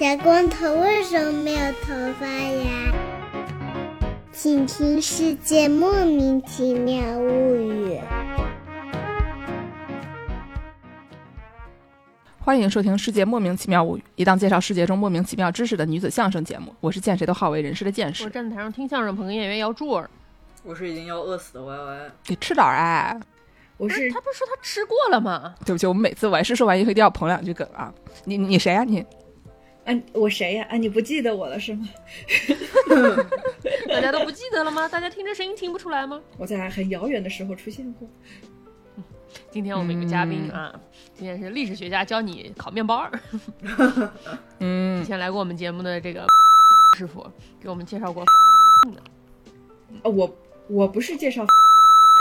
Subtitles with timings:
[0.00, 2.90] 小光头为什么没有头发呀？
[4.32, 7.98] 请听《世界莫名其妙物语》。
[12.38, 16.74] 欢迎收听《世界莫名其妙物语》，一档介绍世界中莫名其妙知识的女子相声节目。
[16.80, 18.30] 我是见谁都好为人师的见识我。
[18.30, 20.08] 站在台上听相声捧哏演员姚柱儿，
[20.64, 23.20] 我是已经要饿死的 Y Y，你吃点儿哎！
[23.76, 25.54] 我是他不是说他吃过了吗？
[25.66, 27.92] 对不起，我们每次完事说完以后一定要捧两句梗啊！
[28.24, 29.04] 你你谁呀、你？
[29.90, 30.66] 啊，我谁呀？
[30.70, 31.88] 啊，你不记得我了是吗？
[33.88, 34.88] 大家都不记得了吗？
[34.88, 36.20] 大家听这声音听不出来吗？
[36.38, 38.08] 我在很遥远的时候出现过。
[39.50, 40.80] 今天我们一个嘉宾嗯啊，
[41.14, 43.10] 今天是历史学家教你烤面包儿。
[44.60, 46.24] 嗯之，前来过我们节目的这个
[46.96, 47.26] 师傅
[47.60, 48.24] 给我们介绍过
[50.02, 50.36] 哦，我
[50.68, 51.44] 我不是介绍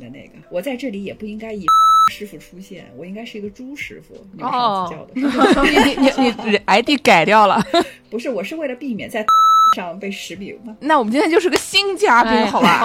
[0.01, 1.65] 的那个，我在这里也不应该以
[2.09, 4.15] 师傅出现，我应该是一个朱师傅。
[4.33, 5.13] 你们上次叫的，
[5.69, 7.63] 你你你你 ID 改掉了。
[8.09, 9.23] 不是，我是为了避免在
[9.75, 10.75] 上被识别嘛。
[10.79, 12.83] 那我们今天就是个新嘉宾，哎好吧？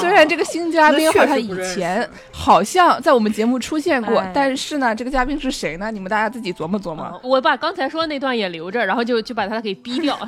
[0.00, 5.90] 虽然这个新嘉宾好像以前好像在我们节目出现过，哎但是呢，这个嘉宾是谁呢？
[5.90, 7.04] 你们大家自己琢磨琢磨。
[7.04, 10.18] 啊我把刚才说那段也留着，然后就就把他给逼掉。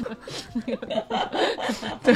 [2.04, 2.14] 对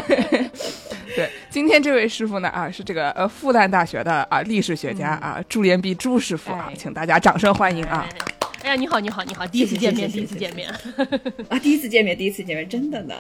[1.17, 8.07] 对，今天这位师傅呢啊，是这个呃复旦大学的啊历史学家啊朱连弼朱师傅啊哎，请大家掌声欢迎啊！
[8.11, 8.19] 哎
[8.65, 10.69] 哎呀，你好，你好，你好，第一次见面，第一次见面。
[11.49, 13.15] 啊，第一次见面，第一次见面，真的呢。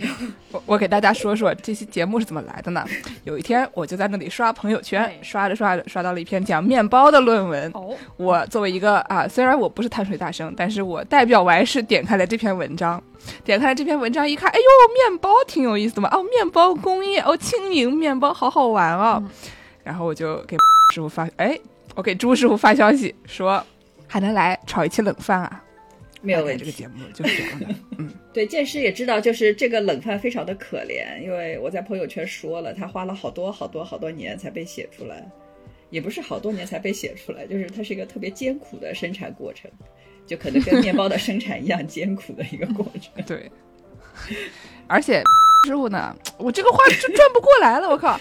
[0.50, 2.84] 我我给大家说说这期节目是怎么来的呢？
[3.22, 7.70] 有一天我就在那里刷朋友圈哎，刷着刷着刷到了一篇讲面包的论文。
[7.74, 13.00] 哦，我作为一个啊，虽然我不是碳水大生，但是我代表完是点开了这篇文章，
[13.44, 19.22] 点开了这篇文章一看，哎呦，面包挺有意思的嘛，哦，面包工业，哦，轻盈面包，好好玩哦。
[19.22, 19.30] 嗯
[19.84, 20.54] 然后我就给
[20.94, 21.58] 师傅发，哎，
[21.98, 23.60] 我给朱师傅发消息说，
[24.06, 25.64] 还能来炒一期冷饭啊？
[26.22, 26.60] 没有问题。
[26.60, 27.66] 这个节目就是这样的，
[27.98, 35.28] 嗯， 对，剑师也知道，就是这个冷饭非常的可怜，因为我在朋友圈说了，他花了好多好多好多年才被写出来，
[35.90, 39.68] 也不是好多年才被写出来，就是它是一个特别艰苦的生产过程，
[40.24, 43.12] 就可能跟面包的生产一样艰苦的一个过程。
[43.26, 43.50] 对。
[44.86, 45.20] 而且
[45.66, 48.20] 师傅呢，我这个话就转不过来了，我靠！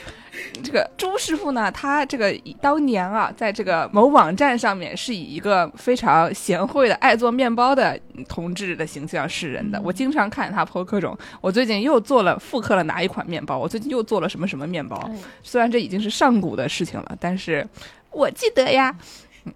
[0.64, 9.82] 这个朱师傅呢，他这个当年啊，在这个某网站上面是以一个非常贤惠的、爱做面包的同志的形象示人的。
[9.82, 14.98] 我经常看他 po 各种，我最近又做了复刻了哪一款面包，我最近又做了什么什么面包。
[15.12, 17.68] 哎虽然这已经是上古的事情了，但是
[18.12, 18.96] 我记得呀。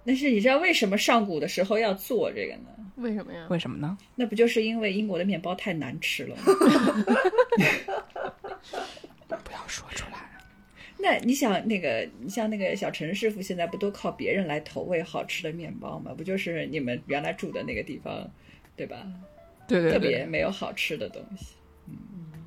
[0.06, 2.70] 但是你知道为什么上古的时候要做这个呢？
[2.96, 3.40] 为什么呀？
[3.48, 3.96] 为什么呢？
[4.14, 6.42] 那不就是因为英国的面包太难吃了吗？
[9.44, 10.11] 不要说出来。
[11.02, 16.14] 那你想那个，你像那个小陈师傅，现在不都靠别人来投喂好吃的面包吗？
[16.16, 18.30] 不就是你们原来住的那个地方，
[18.76, 19.04] 对吧？
[19.66, 21.56] 对对对特别，没有好吃的东西。
[21.88, 21.96] 嗯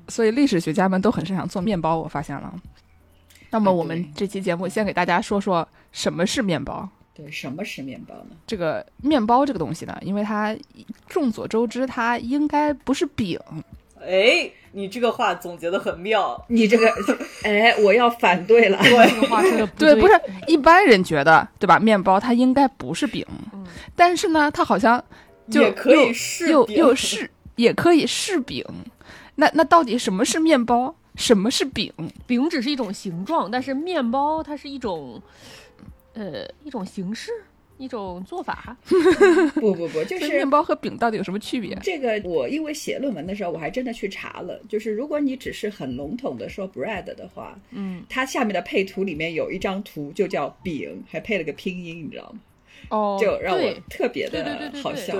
[0.08, 2.54] 所以历史学家们都很擅长做面包，我发现了。
[3.50, 6.88] 那么啊我们这期节目先给大家说说什么是面包。
[7.12, 8.36] 对，什么是面包呢？
[8.46, 10.56] 这个面包这个东西呢，因为它
[11.08, 13.40] 众所周知，它应该不是饼，
[14.06, 16.42] 哎，你这个话总结的很妙。
[16.48, 16.86] 你这个，
[17.42, 18.78] 哎，我要反对了。
[18.82, 21.78] 这个话说的不对， 对，不是一般人觉得，对吧？
[21.78, 23.26] 面包它应该不是饼，
[23.94, 25.02] 但是呢，它好像
[25.50, 28.64] 就也可以又又是饼又是也可以是饼。
[29.34, 30.94] 那那到底什么是面包？
[31.14, 31.92] 什么是饼？
[32.26, 35.20] 饼只是一种形状，但是面包它是一种，
[36.12, 37.30] 呃，一种形式，
[37.78, 38.76] 一种做法。
[39.54, 41.76] 不不不，就是面包和饼到底有什么区别？
[41.82, 42.20] 这个。
[42.24, 52.40] 我因为写论文的时候，我还真的去查了，就是如果你只是很笼统的说 bread 的话，嗯，它下面的配图里面有一张图就叫饼，还配了个拼音，你知道吗？
[52.90, 55.14] 哦，就让我特别对对对对好笑。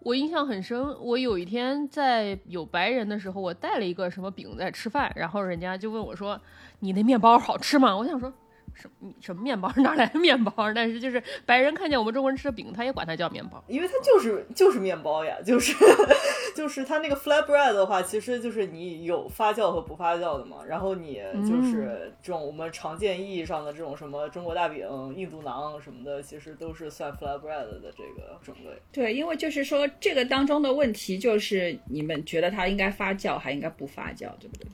[0.00, 6.40] 我印象很深，我有一天在有白人的时候，我带了一个什么饼在吃饭，然后人家就问我说
[6.78, 8.32] ：“你那面包好吃吗？”我想说。
[8.76, 9.72] 什么什么面包？
[9.82, 10.52] 哪来的面包？
[10.74, 13.62] 但是就是白人看见我们中国人吃的饼，他也管它叫面包。
[13.66, 15.74] 因为它就是就是面包呀，就是
[16.54, 20.58] 就是它那个 flatbread 的话，其实就是你有发酵和不发酵的嘛。
[20.68, 24.86] 然后你就是这种我们常见意义上的这种什么中国大饼、
[25.16, 28.70] 印度馕什么的，其实都是算 flatbread 的这个种类。
[28.92, 34.66] 对，因为就是说这个当中的问题就是你们觉得它应该发酵还应该不发酵，对不对？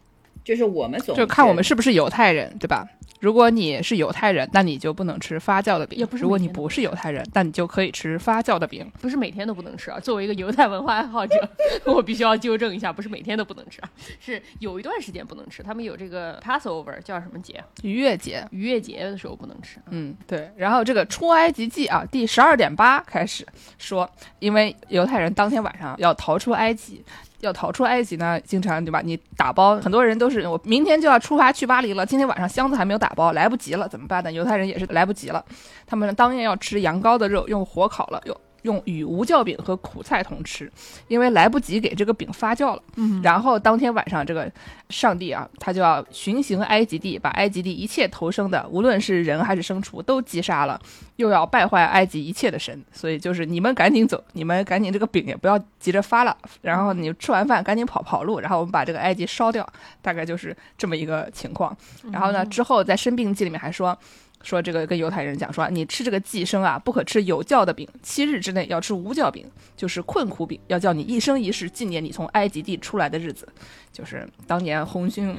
[0.45, 2.87] 就是我们总就看我们是不是犹太人，对吧？
[3.21, 8.91] 如果你是犹太人，那你就不能吃发酵的饼也不；是如果你不是犹太人，那你就可以吃发酵的饼。
[9.01, 10.01] 不是每天都不能吃啊。
[10.01, 11.49] 作为一个犹太文化爱好者，
[11.87, 15.63] 我必须要纠正一下，不是每天都不能吃啊，是有一段时间不能吃。
[15.63, 17.63] 他们有这个 Passover 叫什么节？
[17.85, 19.79] 逾越节，逾越节的时候不能吃。
[19.91, 20.51] 嗯，对。
[20.57, 23.47] 然后这个出埃及记啊，第十二点八开始
[23.79, 24.11] 说，
[24.41, 27.05] 因为犹太人当天晚上要逃出埃及，
[27.43, 29.03] 要逃出埃及呢，经常对吧？
[29.05, 34.33] 你打包，很多人都是我明天就要出发去巴黎了，今天晚上箱子还没有打包，来不及了，怎么办呢？
[34.33, 35.45] 犹太人也是来不及了，
[35.87, 40.71] 他们当夜要吃羊羔的肉，用火烤了，用用与无酵饼和苦菜同吃，
[41.09, 42.83] 因为来不及给这个饼发酵了。
[42.97, 44.51] 嗯，然后当天晚上，这个
[44.89, 50.81] 上帝啊，他就要巡行埃及地，把埃及地一切投生的，无论是人还是牲畜，都击杀了，
[51.17, 52.83] 又要败坏埃及一切的神。
[52.93, 59.69] 所以就是你们赶紧走，你们赶紧这个饼也不要急着发了，然后你吃完饭赶紧跑跑路，然后我们把这个埃及烧掉，
[60.01, 61.77] 大概就是这么一个情况。
[62.13, 63.99] 然后呢，之后在生病记里面还说。
[64.43, 69.47] 说这个跟犹太人讲说，你吃这个寄生啊，不可吃有酵的饼，七日之内要吃无酵饼，
[69.77, 73.49] 就是困苦饼，要叫你一生一世纪念你从埃及地出来的日子，
[73.93, 75.35] 就是当年红军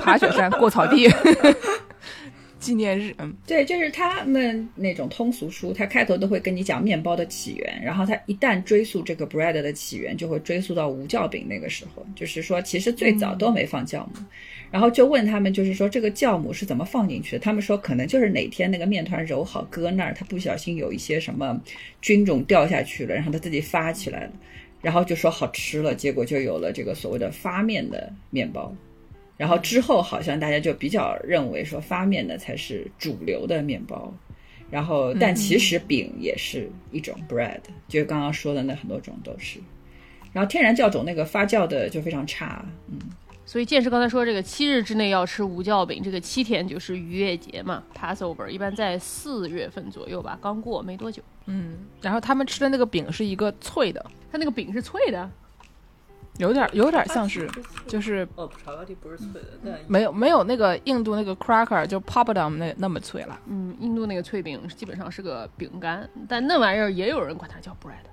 [0.00, 1.08] 爬雪山过草地
[2.60, 3.14] 纪念日。
[3.18, 14.12] 嗯， 对，就是他们那种通俗书，它开头都会跟你讲面包的起源，然后它一旦追溯这个 bread 的起源，就会追溯到无酵饼那个时候，就是说其实最早都没放酵母。
[14.70, 17.38] 然后就问他们，就是说这个酵母是怎么放进去的？
[17.38, 21.58] 他们说可能就是哪天那个面团揉好搁那儿，它不小心有一些什么
[22.02, 24.32] 菌种掉下去了，然后它自己发起来了，
[24.82, 28.70] 然后就说好吃了，结果就有了这个所谓的发面的面包。
[29.38, 34.12] 然后之后好像大家就比较认为说发面的才是主流的面包，
[34.70, 39.58] 然后但其实饼也是一种 bread，就是刚刚说的那很多种都是。
[40.30, 42.98] 然后天然酵种那个发酵的就非常差，嗯。
[43.48, 51.22] 所以剑师刚才说这个七日之内要吃无酵饼，这个七天就是逾越节嘛，Passover，一般在四月份左右吧，刚过没多久。
[51.46, 55.30] 嗯，然后他们吃的那个饼是一个脆的，它那个饼是脆的，
[56.36, 57.50] 有点有点像是，
[57.86, 63.40] 就是哦，巧克力不是脆的，但没有没有那个印度那个 cracker 就 poppadom 那那么脆了。
[63.46, 68.04] 嗯，印度那个脆饼基本上是个饼干，但那玩意儿也有人管它叫 bread。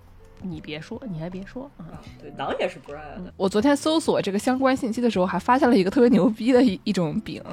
[0.46, 2.00] 你别说，你还别说啊！
[2.22, 3.34] 对，馕也是 bread 的。
[3.36, 7.44] 我昨天搜索这个相关信息的时候，还发现了一个特别牛逼的一一种饼，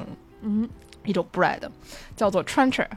[0.41, 0.69] 嗯，
[1.05, 1.59] 一种 bread，
[2.15, 2.87] 叫做 trencher，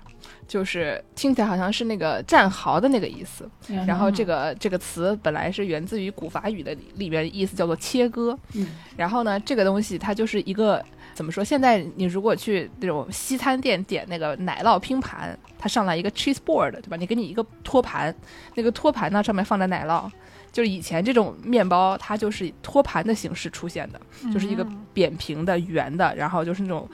[0.47, 3.49] 就是听起来好像是那个战壕的那个意思。
[3.87, 8.39] 然后这个这个词本来是源自于古法语的里边，意思叫做切割。
[8.55, 10.85] 嗯，然后呢，这个东西它就是一个。
[11.15, 11.43] 怎么说？
[11.43, 16.97] 现在你如果去那种西餐店点那个奶酪拼盘，它上来一个 cheese board，对吧？
[16.97, 18.15] 你给你一个托盘，
[18.55, 20.11] 那个托盘呢上面放着奶酪，
[20.53, 24.01] 就是以前这种面包它就是托盘的形式出现的，
[24.33, 26.89] 就是一个扁平的圆的，然后就是那种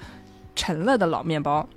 [0.55, 1.69] 沉了的老面包，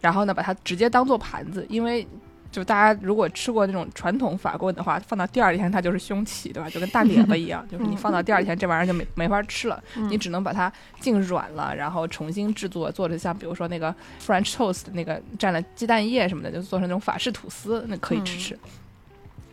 [0.00, 2.06] 然后呢把它直接当做盘子，因为。
[2.54, 6.70] 就大家如果吃过那种传统法棍的话，放到第二天它就是凶器，对吧？
[6.70, 13.92] 就跟大列巴一样， 就是你放到第二天这玩意儿就没没法吃了，你只能把它浸软了，然后重新制作，做的像比如说那个
[14.24, 18.56] French toast 那个蘸了鸡蛋液什么的，就做成那种法式吐司，那可以吃吃。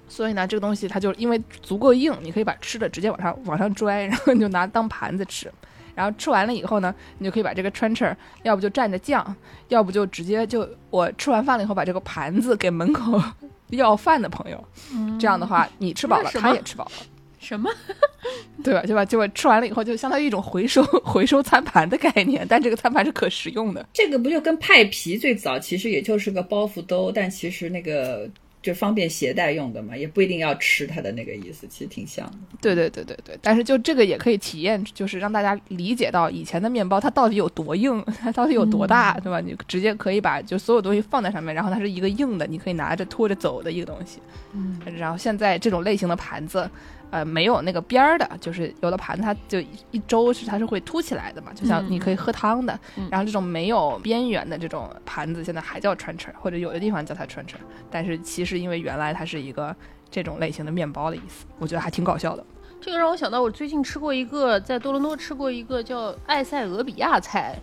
[0.08, 5.52] 所以呢，这个东西它就因为足够硬，你可以把吃的直接往上往上拽，然后你就拿当盘子吃。
[5.96, 9.36] 然后吃完了以后呢，你就可以把这个 trencher，要不就蘸着酱，
[9.70, 13.22] 要不就直接就我吃完饭了以后把这个盘子给门口
[13.70, 14.64] 要饭的朋友，
[15.20, 16.92] 这样的话你吃饱了，他也吃饱了，
[17.40, 17.70] 什么？
[18.64, 18.82] 对吧？
[18.86, 19.04] 对吧？
[19.06, 23.86] 就吃完了以后就相当于一种回收 回收餐盘的概念，但这个餐盘是可食用的。
[23.94, 28.30] 这个不就跟派皮最早其实也就是个包袱兜，但其实那个。
[28.62, 32.34] 就方便携带用的嘛，也不一定要吃它的那个意思，其实挺像的。
[32.62, 39.40] 对对对对对，但是就这个也可以体验，就是让大家理解到以前的面包它到底有多硬， 它到底有多大，对吧？
[39.42, 44.20] 你直接可以把就所有东西放在上面，然后它是一个硬的，你可以拿着拖着走的一个东西。
[44.54, 46.70] 嗯，然后现在这种类型的盘子。
[47.12, 49.60] 呃，没有那个边儿的，就是有的盘它就
[49.92, 52.80] 一周是它是会凸起来的嘛，就像你可以喝汤的。
[53.12, 57.58] 然后这种没有边缘的这种盘子，现在还叫穿车，或者有的地方叫它穿车。
[57.92, 59.76] 但是其实因为原来它是一个
[60.10, 62.44] 这种类型的面包的意思，我觉得还挺搞笑的。
[62.80, 67.56] 这个让我想到，我最近吃过一个，在多伦多吃过一个叫埃塞俄比亚菜。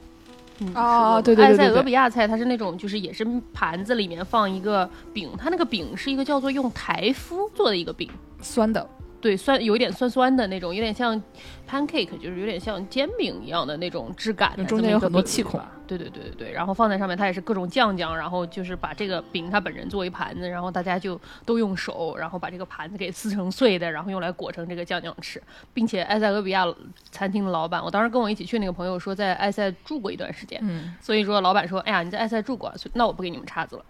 [0.74, 3.24] 啊，对对对，埃塞俄比亚菜它是那种就是也是
[3.54, 8.10] 盘子里面放一个饼，它那个饼是一个叫做用台麸做的一个饼，
[8.42, 8.86] 酸的。
[9.20, 11.20] 对，酸有一点酸酸的那种，有点像
[11.68, 14.52] pancake，就是有点像煎饼一样的那种质感。
[14.66, 15.60] 中间有很多气孔。
[15.88, 25.42] 对对对对对，然后放在上面，它也是各种酱酱，然后就是把这个饼它本人作为盘子，然后大家就都用手，然后把这个盘子给撕成碎的，然后用来裹成这个酱酱吃。
[25.72, 26.66] 并且埃塞俄比亚
[27.10, 33.84] 餐厅的老板，我当时跟我一起去那个朋友说在埃塞住过一段时间，嗯，所以说老板说，哎呀你在埃塞住过，那我不给你们叉子了。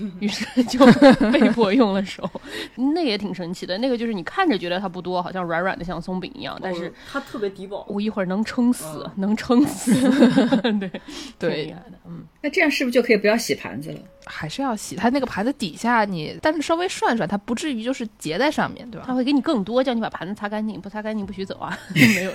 [0.20, 0.84] 于是就
[1.30, 2.28] 被迫用了手。
[2.76, 7.84] 那个也挺神奇的，那个就是你看着觉得它不多，好像软软的像松饼一样，但是哦它特别抵饱。
[7.88, 9.92] 我一会儿能撑死，嗯能撑死。
[10.78, 10.90] 对
[11.38, 12.24] 对挺厉害的，嗯。
[12.40, 13.98] 那这样是不是就可以不要洗盘子了？
[14.24, 19.04] 还是要洗它那个盘子底下你，但是稍微涮涮，它不至于就是结在上面，对吧？
[19.06, 21.76] 它会给你更多，叫你把盘子擦干净，不擦干净不许走啊。
[21.94, 22.32] 没有，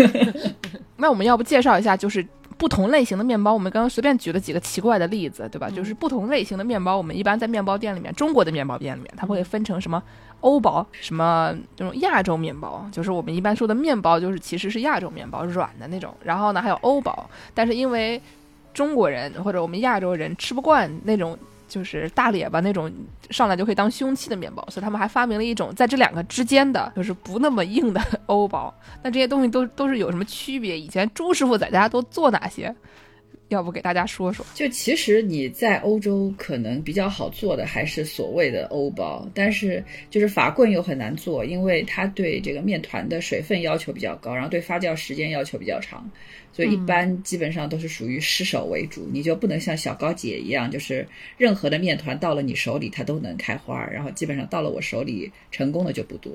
[0.97, 2.25] 那我们要不介绍一下，就是
[2.57, 5.69] 不同类型的面包，我们刚刚随便举了几个奇怪的例子，对吧？
[5.69, 10.01] 就是不同类型的面包，我们一般在面包店里面，中国的面包店里面，它会分成什么
[10.41, 16.13] 欧包，什么这种亚洲面包，就是我们一般说的面包，就是其实是亚洲面包，软的那种。
[16.23, 18.21] 然后呢，还有欧包，但是因为
[18.73, 21.37] 中国人或者我们亚洲人吃不惯那种。
[21.67, 22.91] 就是大列巴那种
[23.29, 28.73] 上来就可以当凶器的面包，所以他们还发明了一种在这两个之间的，就是不那么硬的欧包。
[29.03, 30.79] 那这些东西都都是有什么区别？
[30.79, 32.73] 以前朱师傅在家都做哪些？
[33.49, 34.45] 要不给大家说说？
[34.53, 46.09] 就其实你在欧洲可能比较好做的还是所谓的欧包，但是就是法棍又很难做，因为它对这个面团的水分要求比较高，然后对发酵时间要求比较长，
[46.51, 56.33] 所以一般基本上都是属于失手为主，你就不能像小高姐一样，就是任何的面团到了你手里它都能开花，然后基本上到了我手里成功的就不多。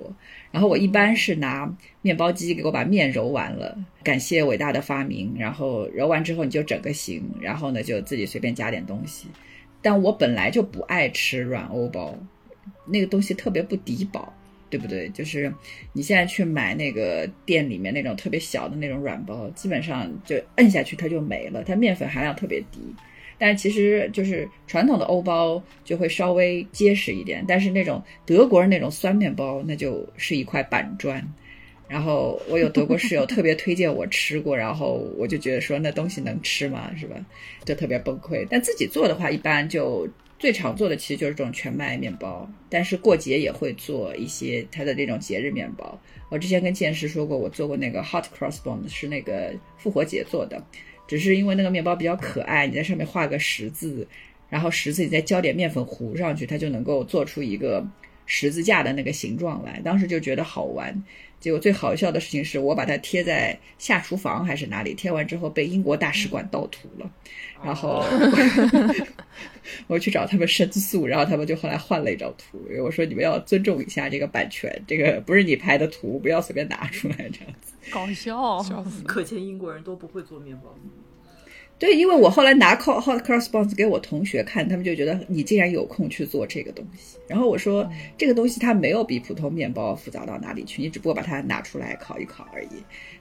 [0.50, 1.70] 然后我一般是拿
[2.02, 5.34] 面包机给我把面揉完了，感谢伟大的发明。
[5.38, 9.26] 然后揉完之后你就整个行，然后呢就自己随便加点东西。
[9.80, 12.16] 但我本来就不爱吃软欧包，
[12.86, 14.32] 那个东西特别不抵饱，
[14.70, 15.08] 对不对？
[15.08, 15.52] 就是
[15.92, 22.78] 你现在去买那个店里面那种特别小的那种软包，基本上就摁下去它就没了，它面粉含量特别低。
[23.38, 31.20] 但其实就是传统的欧包就会稍微结实一点，但是那种德国人那种酸面包，那就是一块板砖。
[31.92, 36.90] 然后我有德国室友特别推荐我吃过，然后我就觉得说那东西能吃吗？
[36.96, 37.16] 是吧？
[37.66, 38.46] 就特别崩溃。
[38.48, 40.08] 但自己做的话，一般就
[40.38, 46.00] 最常做的其实就是这种全麦面包，但是过节也会做一些它的这种节日面包。
[46.30, 50.64] 我之前跟剑师说过，我做过那个 hot cross bun，是那个复活节做的。
[51.06, 54.08] 只是因为那个面包比较可爱，你在上面画个十字，
[54.48, 57.86] 然后十字你再浇点面粉糊上去，它就能够做出一个
[58.24, 59.78] 十字架的那个形状来。
[59.84, 61.04] 当时就觉得好玩，
[61.42, 67.10] 结果最好笑的事情是我把它贴在下厨房还是哪里，贴完之后被英国大使馆盗图了，
[67.64, 68.04] 然后
[69.88, 77.74] 我去找他们申诉，然后他们就后来换了一张图，我说你们要尊重一下这个版权，这个不是你拍的图，不要随便拿出来这样子。
[77.90, 79.02] 搞笑，笑死！
[79.02, 80.72] 可见英国人都不会做面包。
[81.82, 87.18] 对，因为我后来拿 hot hot cross buns 给我同学看，他们就觉得你竟然有空去做这个东西。
[87.26, 92.68] 然后我说，这个东西它没有比普通面包复杂到哪里去，你只不过把它拿出来烤一烤而已。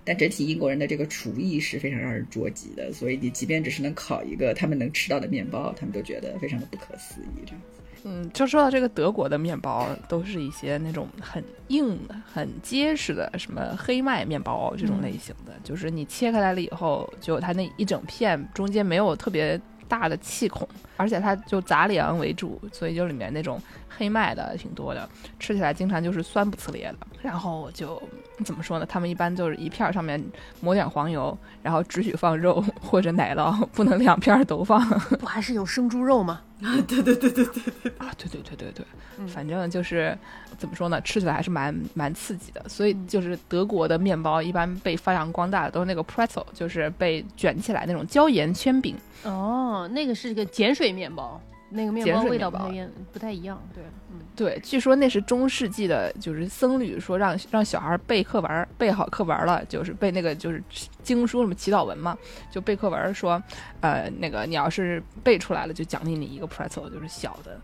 [0.06, 7.42] 但整体英国人的这个厨艺是非常让人捉急的，所以你即便只是能烤一个他们能吃到的面包，他们都觉得非常的不可思议。
[7.44, 7.81] 这样子。
[8.04, 20.68] 嗯，就说到这个德国的面包，都是一些那种很硬的、很结实的，什么黑麦面包这种类型的，就是你切开来了以后，就它那一整片中间没有特别大的气孔，
[20.98, 25.08] 而且它就杂粮为主，所以就里面那种黑麦的挺多的，
[25.40, 27.08] 吃起来经常就是酸不呲咧的。
[27.22, 28.02] 然后就
[28.44, 28.86] 怎么说呢？
[28.86, 30.22] 他们一般就是一片儿上面
[30.60, 34.82] 抹点黄油，然后只许放肉 或者奶酪，不能两片儿都放。
[35.20, 36.42] 不还是有生猪肉吗？
[36.88, 38.86] 对对对对对对，啊，对对对对对，
[39.18, 40.16] 嗯反正就是
[40.60, 42.64] 怎么说呢，吃起来还是蛮蛮刺激的。
[42.70, 48.96] 所以就是德国的面包一般被发扬光大的都是那个 pretzel，就是被卷起来那种椒盐圈饼。
[49.24, 53.62] 哦，那个是个碱水面包，那个面包味道不太，不太一样。
[53.74, 60.62] 对，嗯，对，据说那是中世纪的，就是僧侣说让让小孩背课文，背好课文了，就是背那个就是
[61.02, 62.18] 经书什么祈祷文嘛，
[62.52, 63.42] 就背课文说，
[63.80, 67.60] 呃，那个你要是背出来了，就奖励你一个 pretzel，就是小的。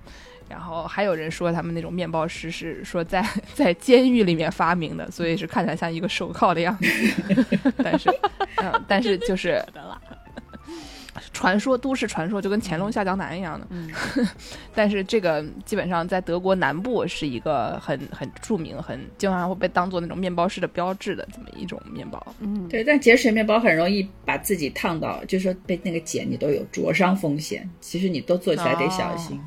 [0.50, 3.22] 然后还有人说他们那种面包师是说在
[3.54, 8.10] 在监狱里面发明的，所以是看起来像一个手铐的样子， 但是，
[8.56, 9.62] 嗯，但是就是
[11.34, 13.68] 传说都市传说，就跟乾隆下江南一样的。
[13.70, 13.90] 嗯
[14.74, 22.26] 但是这个基本上在德国南部是一个很很著名、很经常会被当做那种面包师的标志的这么一种面包。
[22.40, 27.68] 嗯，对，但碱水面包很容易把自己烫到，就是说被那个碱你都有灼伤风险。
[27.80, 29.40] 其实你都做起来得小心，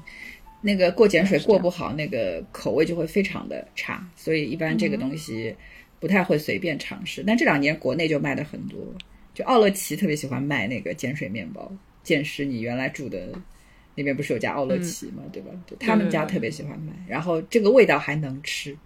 [0.61, 4.05] 那个过碱水过不好，那个口味就会非常的差。
[4.17, 5.55] 所以一般这个东西
[5.99, 7.23] 不太会随便尝试。
[7.27, 8.79] 但这两年国内就卖的很多，
[9.41, 11.73] 就奥乐奇特别喜欢卖那个碱水面包。
[12.03, 13.33] 剑师，你原来住的
[13.95, 15.23] 那边不是有家奥乐奇吗？
[15.33, 15.51] 对吧？
[15.67, 18.77] 就他们家特别喜欢卖，然后这个味道还能吃。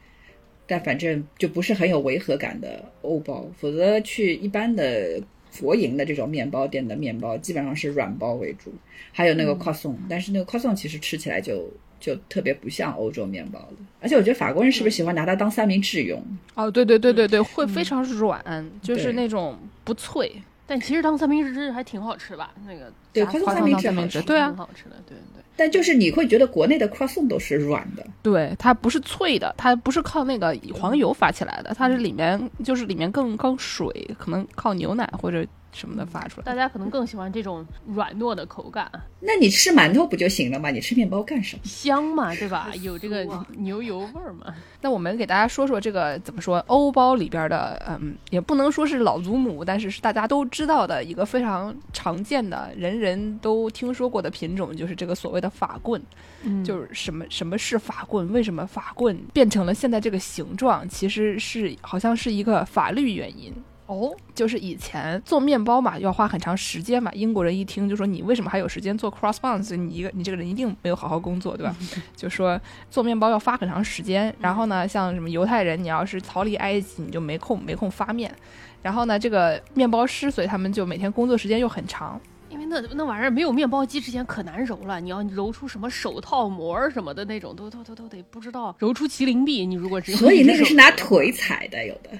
[0.66, 5.22] 但反正就不是很有违和感的欧包，否则去一般的
[5.60, 8.72] 国营的这种面包店的面包，基本上是软包为主，
[9.12, 11.70] 还有那个 croissant，、但是那个 croissant 其实吃起来就
[12.04, 13.76] 就特别不像欧洲面包了。
[14.02, 16.22] 而且我觉得法国人是不是喜欢拿它当三明治用？
[16.54, 20.30] 哦，对对对对对，会非常软，就是那种不脆。
[20.66, 22.50] 但其实当三明治还挺好吃吧？
[22.66, 25.42] 那个对它当花三明治三明治，吃对啊挺，好吃的，对对。
[25.56, 36.44] 但就是你会觉得国内的 croissant 都是软的，对，它不是脆的，它不是靠那个黄油发起来的，它是里面就是里面更更水，可能靠牛奶或者什么的发出来。
[36.44, 38.90] 大家可能更喜欢这种软糯的口感，
[39.20, 40.70] 那你吃馒头不就行了吗？
[40.70, 41.62] 你吃面包干什么？
[41.64, 42.70] 香嘛，对吧？
[42.80, 43.26] 有这个
[43.58, 44.54] 牛油味儿嘛。
[44.80, 56.00] 那我们给大家说说这个怎么说欧包里边的，嗯，也不能说是老祖母，但是是大家都知道的一个非常常见的、人人都听说过的品种，就是这个所谓的法棍。
[56.46, 58.30] 嗯就是什么什么是法棍？
[58.30, 60.86] 为什么法棍变成了现在这个形状？
[60.88, 63.50] 其实是好像是一个法律原因。
[63.86, 67.10] 哦，就是以前做面包嘛，要花很长时间嘛。
[67.12, 69.76] 英国人一听就说你为什么还有时间做 cross buns？
[69.76, 71.76] 你一个你这个人一定没有好好工作，对吧？
[72.16, 72.58] 就说
[72.90, 74.34] 做面包要花很长时间。
[74.40, 78.34] 然后呢，像什么犹太人，你要是逃离埃及，你就没空没空发面。
[78.80, 82.20] 然后呢，这个面包师，所以他们就每天工作时间又很长。
[82.50, 89.66] 因为那那玩意儿没有面包机之前可难揉了，你要揉出什么手套膜什么的那种，都都都都得不知道揉出麒麟臂。
[89.66, 92.10] 你如果只有所以那个是拿腿踩的，有的，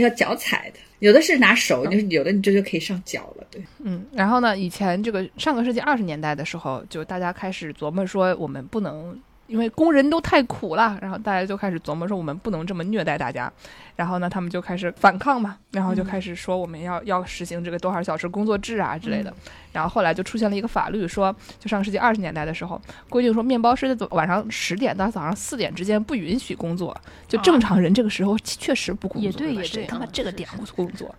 [0.00, 3.62] 要脚踩的，有的是拿手，就是有的你这就可以上脚了，对。
[3.78, 9.18] 嗯，然后呢，以前这个上个世纪二十年代的时候，就大家开始琢磨说，我们不能。
[9.46, 13.52] 因为工人都太苦了，然后大家就开始琢磨说我们不能这么虐待大家，
[13.94, 19.32] 然后呢，他们就开始反抗嘛，然后就开始说我们要、要实行这个多少小时工作制啊之类的，
[19.72, 26.96] 然后后来就出现了一个法律说，就上个世纪二十年代的时候规定说，面包师在晚上十点到早上四点之间不允许工作，
[27.28, 31.14] 就正常人这个时候确实不工作，也对也对他妈这个点是是不工作？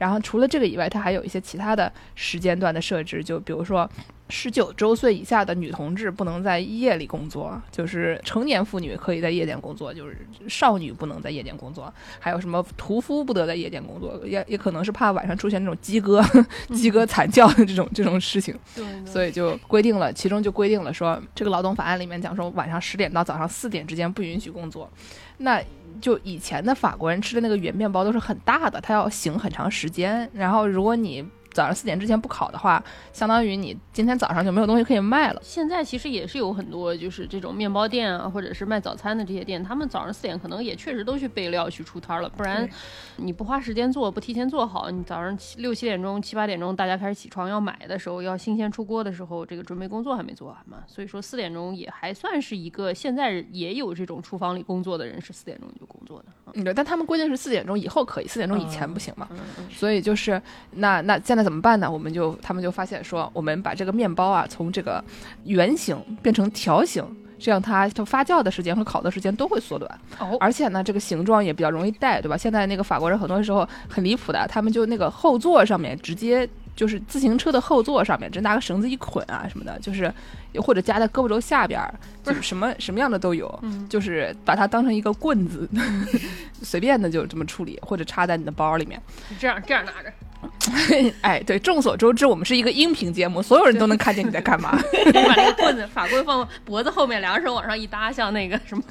[0.00, 3.86] 然后除了这个以外，它还有一些其他的时间段的设置，就比如说
[4.30, 11.92] 十九周岁以下的女同志不能在夜里工作，就是成年妇女可以在夜间工作，就是少女不能在夜间工作。
[12.18, 16.24] 还有什么屠夫不得在夜间工作，也也可能是怕晚上出现那种鸡哥、
[16.72, 24.90] 鸡哥惨叫的这种这种事情，对对所以就规定了，其中就规定了说，这个劳动法案里面讲说，晚上十点到早上四点之间不允许工作。
[25.38, 25.62] 那
[26.00, 30.28] 就以前的法国人吃的那个圆面包都是很大的，它要醒很长时间。
[30.32, 32.82] 然后如果你早上四点之前不烤的话，
[33.12, 35.40] 相当于你今天早上就没有东西可以卖了。
[35.42, 42.68] 现在其实也是有很多就是这种面包店啊，或者是卖早餐的这些店，他们早上四点可能也确实都去备料去出摊了，不然
[43.16, 56.26] 你不花时间做，不提前做好，你早上七六七点钟、七八点钟大家开始起床要买的时候，要新鲜出锅的时候，这个准备工作还没做完嘛，所以说四点钟也还算是一个现在也有这种厨房里工作的人是四点钟就工作的。
[56.54, 59.28] 嗯，对，但他们规定是四点钟以后可以，四点钟以前不行嘛。
[59.30, 60.40] 嗯嗯所以就是
[60.72, 61.90] 那那现在怎么办呢？
[61.90, 65.02] 我们就他们就发现说，我们把这个面包啊从这个
[65.44, 67.04] 圆形变成条形，
[67.38, 69.90] 这样它它发酵的时间和烤的时间都会缩短。
[70.18, 72.36] 哦，而且呢，这个形状也比较容易带，对吧？
[72.36, 80.12] 现在那个法国人很多时候很离谱的，他们就那个后座上面直接就是自行车的后座上面，直接拿个绳子一捆啊什么的，就是
[80.56, 85.68] 或者夹在胳膊肘下边儿，就是什么什么样的都有，嗯就是把它当成一个棍子，
[86.62, 89.00] 随便的就这么处理，或者插在你的包里面。
[89.38, 90.12] 这样这样拿着，
[91.22, 94.78] 哎，对，众所周知，我们是一个音频节目，所有人都能看见你在干嘛。
[95.06, 98.82] 你把那个棍子法棍放脖子后面，两手往上一搭，像那个什么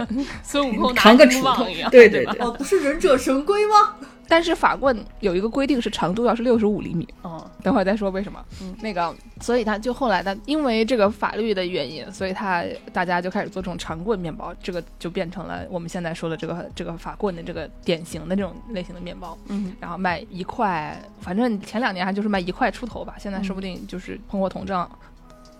[0.44, 3.96] 孙悟空拿扛个金锄头棒一样，对对对哦，不是忍者神龟吗？
[4.30, 8.46] 但是法棍有一个规定是长度要是六十五厘米，嗯，等会儿再说为什么。
[8.62, 12.64] 嗯那个，所以他就后来呢，因为这个法律的原因，所以他
[12.94, 19.36] 大家就开始做这种长棍面包，这个就变成了我们现在说的这个这个法棍的这个典型的这种类型的面包。
[19.48, 24.88] 嗯，然后卖一块，反正前两年还就是卖一块出头吧，现在说不定就是通货膨胀，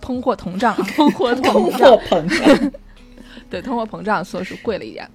[0.00, 2.72] 通货膨胀啊，通 货通货膨胀，
[3.50, 5.10] 对，通货膨胀，所以是贵了一点。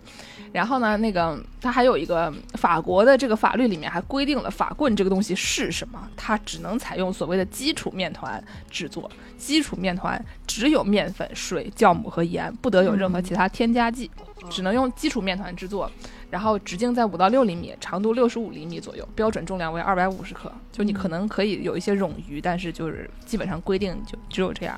[0.56, 14.10] 然后呢，那个它还有一个法国的这个法律里面还规定了法棍这个东西是什么，它只能采用所谓的基础面团制作，基础面团只有面粉、水、酵母和盐，不得有任何其他添加剂，
[14.50, 15.89] 只能用基础面团制作。
[16.32, 20.52] 然后直径在五到六厘米，长度六十五厘米左右，标准重量为二百五十克。
[20.69, 24.78] 就你可能可以有一些冗余，但是就是基本上规定就只有这样。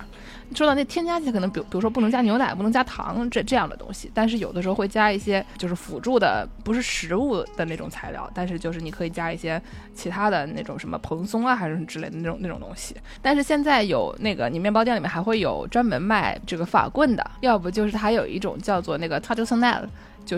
[0.54, 9.60] 说到那添加剂，可能比比如说不能加牛奶，不能加糖这这样的东西，但是有的时候会加一些就是辅助的，不是食物的那种材料，但是就是你可以加一些
[9.96, 12.96] 其他的那种什么蓬松啊，还是什么之类的那种那种东西。
[13.22, 19.47] 但是现在有那个你面包店里面还会有专门卖这个法棍的，要不就是它有一种叫做那个 traditionnel。
[19.47, 19.47] 就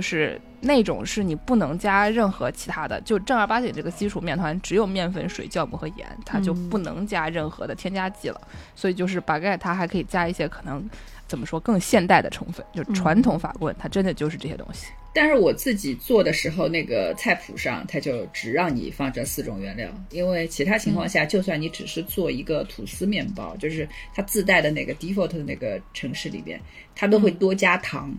[0.01, 8.39] 是那种是你不能加任何其他的，就正儿八经这个基础面团只有面粉、水、酵母和盐，它就不能加任何的添加剂了。
[8.75, 10.87] 所以就是 baguette 它还可以加一些可能
[11.27, 14.87] 怎么说更现代的成分，就传统法棍它真的就是这些东西。
[15.11, 26.61] 但是我自己做的时候，那个菜谱上它就只让你放这四种原料，因为其他情况下，就算你只是做一个吐司面包，就是它自带的那个 default 的那个城市里边，
[26.95, 28.15] 它都会多加糖，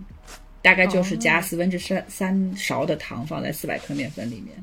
[0.63, 4.57] 大概就是加四分之三三勺的糖放在四百克面粉里面。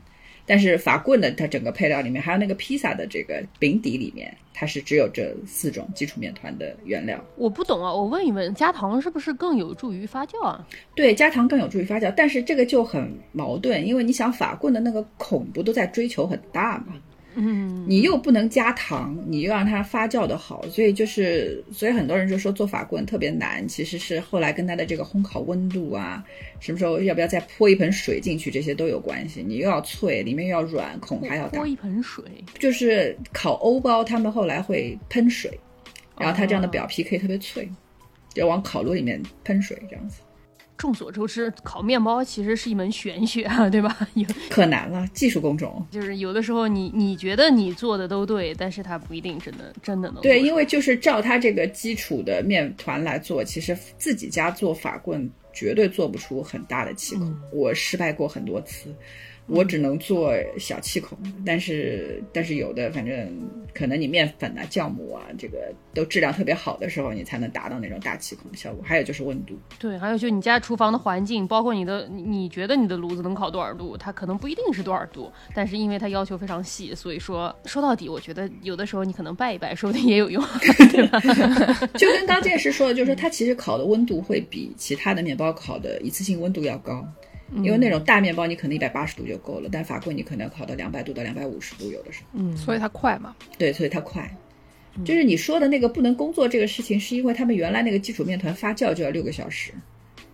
[0.49, 7.21] 但是法棍的它整个配料里面，还有那个披萨的这个饼底里面，它是只有这四种基础面团的原料。
[7.35, 10.65] 我不懂啊，我问一问，加糖是不是更有助于发酵啊？
[10.95, 16.93] 对，加糖更有助于发酵，但是这个就很矛盾，因为你想法棍的那个孔不都在追求很大嘛？
[17.39, 26.23] 嗯，你又不能加糖，你又让它发酵的好，所以就是，所以很多人就说做法棍特别难，其实是后来跟它的这个烘烤温度啊，
[26.59, 29.43] 什么时候要不要再泼一盆水进去，这些都有关系。
[29.45, 31.67] 你又要脆，里面又要软，孔还要大泼。
[31.67, 32.23] 一盆水，
[32.57, 35.51] 就是烤欧包，他们后来会喷水，
[36.17, 37.69] 然后它这样的表皮可以特别脆，
[38.33, 40.21] 就往烤炉里面喷水这样子。
[40.77, 43.97] 众所周知，烤面包其实是一门玄学啊，对吧？
[44.13, 45.85] 有可难了，技术工种。
[45.89, 57.35] 就是有的时候你你觉得你做的都对，但是它不一定真的真的能对，因为就是照它这个基础的面团来做，其实自己家做法棍绝对做不出很大的气孔。
[57.51, 58.93] 我失败过很多次，
[59.47, 63.31] 我只能做小气孔，但是但是有的反正
[63.73, 68.83] 可能你面粉啊、酵母啊，这个都质量特别好的时候，你才能达到那种大气孔的效果。
[68.85, 80.43] 还有就是温度，对，还有就你家厨房的环境，包括你的，你你觉得你的炉子能烤多少度，它可能不一定是多少度，但是因为它要求非常细，所以说说到底，我觉得有的时候你可能拜一拜，说不定也有用，
[80.91, 81.19] 对吧？
[81.95, 87.07] 就跟刚健师说的，就是说它其实烤的温度会比其他的面包烤的一次性温度要高。
[87.63, 92.27] 因为那种大面包你可能一百八十度就够了，但法棍你可能要烤到两百度到两百五十度，有的时候。
[92.33, 93.35] 嗯，所以它快嘛。
[93.57, 94.29] 对，所以它快。
[95.05, 99.71] 就是你说的那个不能工作这个事情，是因为他们原来那个基础面团发酵就要六个小时，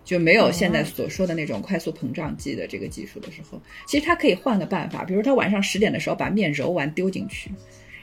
[0.04, 7.50] 就没有现在所说的那种快速膨胀剂的这个技术的时候，其实它可以换个办法，比如他晚上十点的时候把面揉完丢进去，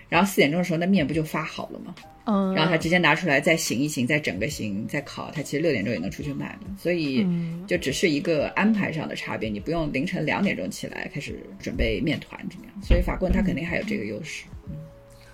[0.08, 1.96] 然后四点钟的时候那面不就发好了吗？
[2.26, 6.60] 嗯，然后他直接拿出来再醒一醒，再整个醒，再烤，他其实六点钟也能出去卖了。
[6.78, 7.26] 所以
[7.68, 12.82] 就只是一个安排上的差别，你不用凌晨两点钟起来开始准备面团这样。
[12.84, 14.46] 所以法棍他肯定还有这个优势。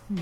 [0.10, 0.18] 嗯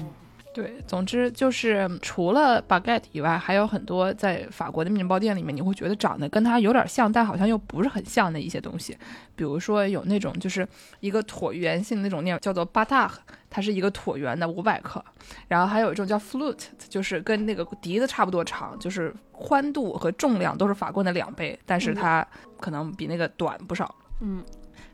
[0.56, 8.96] 对，总之就是除了 baguette 以外，还有很多在法国的面包店里面，你会觉得长得跟它有点像，但好像又不是很像的一些东西。
[9.36, 10.66] 比如说有那种就是
[11.02, 13.12] 一个椭圆形的那种面，叫做 b a t a
[13.56, 15.02] 它是一个椭圆的五百克。
[15.48, 22.28] 然后还有一种叫 flute，就是跟那个笛子差不多长，就是宽度和重量都是法棍的两倍，但是它
[22.60, 23.96] 可能比那个短不少。
[24.20, 24.44] 嗯，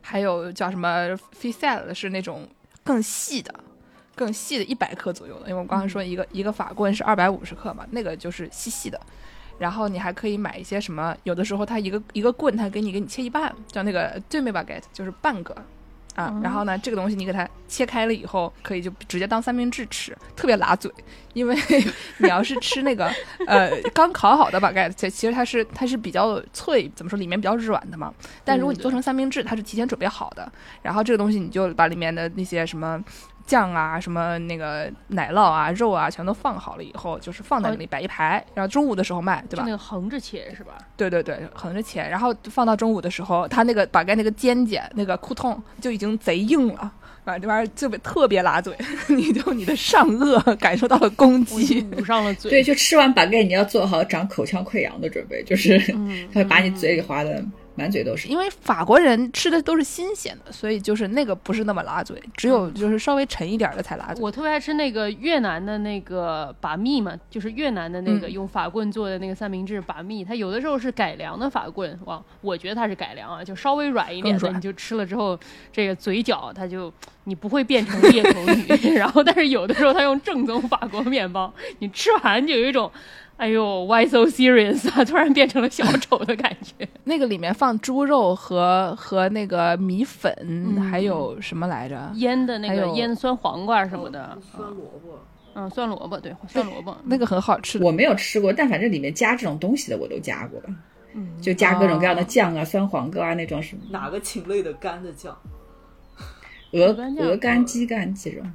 [0.00, 0.88] 还有叫什么
[1.32, 2.48] f i s e l 是那种
[2.84, 3.52] 更细的。
[4.14, 9.00] 更细的一百克左右的，因为我刚才说一个、一个法棍是二百五十克嘛，那个就是细细的。
[9.58, 15.56] 然后你还可以买一些什么，有的时候它一个一个棍，它给你给你切一半，叫那个对面 baguette，就是半个
[16.14, 16.38] 啊。
[16.42, 20.90] 然后呢，这个东西你给它切开了以后，可以就直接当三明治吃，特别拉嘴。
[21.34, 21.56] 因为
[22.18, 23.10] 你要是吃那个
[23.46, 28.12] 呃刚烤好的 baguette，其实它是它是比较脆，怎么说里面比较软的嘛。
[28.44, 30.50] 但如果你做成三明治，它是提前准备好的。
[30.82, 33.02] 然后这个东西你就把里面的那些什么。
[33.46, 39.62] 酱啊，什么那个奶酪啊、肉啊，全都放好了以后，就是放在那里摆一排，然后中午的时候卖，对吧？
[39.62, 40.78] 就那个横着切是吧？
[40.96, 46.90] 对对对，横着切，然后放到中午的时候，它那个把盖那个尖尖那个裤痛就已经贼硬了，
[47.24, 48.76] 反正这玩意儿特别特别拉嘴，
[49.08, 52.50] 你就你的上颚感受到了攻击，堵上了嘴。
[52.50, 55.78] 对，就吃完板盖，你要做好长口腔溃疡的准备，就是
[56.32, 57.42] 它会把你嘴里划的。
[57.74, 64.22] 满嘴都是，因为法国人吃的都是新鲜的，所以就是那个不是那么拉嘴，只有就是稍微沉一点的才拉嘴。
[64.22, 68.32] 我特别爱吃那个越南的那个把蜜嘛，就是越南的那个嗯。
[68.32, 75.38] 用法棍做的那个三明治把蜜，它有的时候是改良的法棍，哇，我觉得它是改良啊，就稍微软一点的，你就吃了之后，
[75.70, 76.90] 这个嘴角它就
[77.24, 82.90] 你不会变成裂口女， 然后但是有的时候他用正宗法国面包，你吃完就有一种。
[83.38, 85.04] 哎呦，Why so serious 啊！
[85.04, 86.86] 突然变成了小丑的感觉。
[87.04, 92.12] 那个里面放猪肉和和那个米粉，嗯还有什么来着？
[92.16, 95.18] 腌的那个还有腌酸黄瓜什么的，酸萝卜。
[95.54, 97.86] 嗯，酸萝卜对，酸萝卜那个很好吃的。
[97.86, 100.68] 我没有吃过，但反正里面加这种东西的我都加过吧。
[101.40, 105.36] 就加各种各样的酱啊，酸黄瓜啊那种什么哪个禽类的干的酱？
[106.72, 108.52] 鹅鹅肝酱鹅肝、鸡肝这种。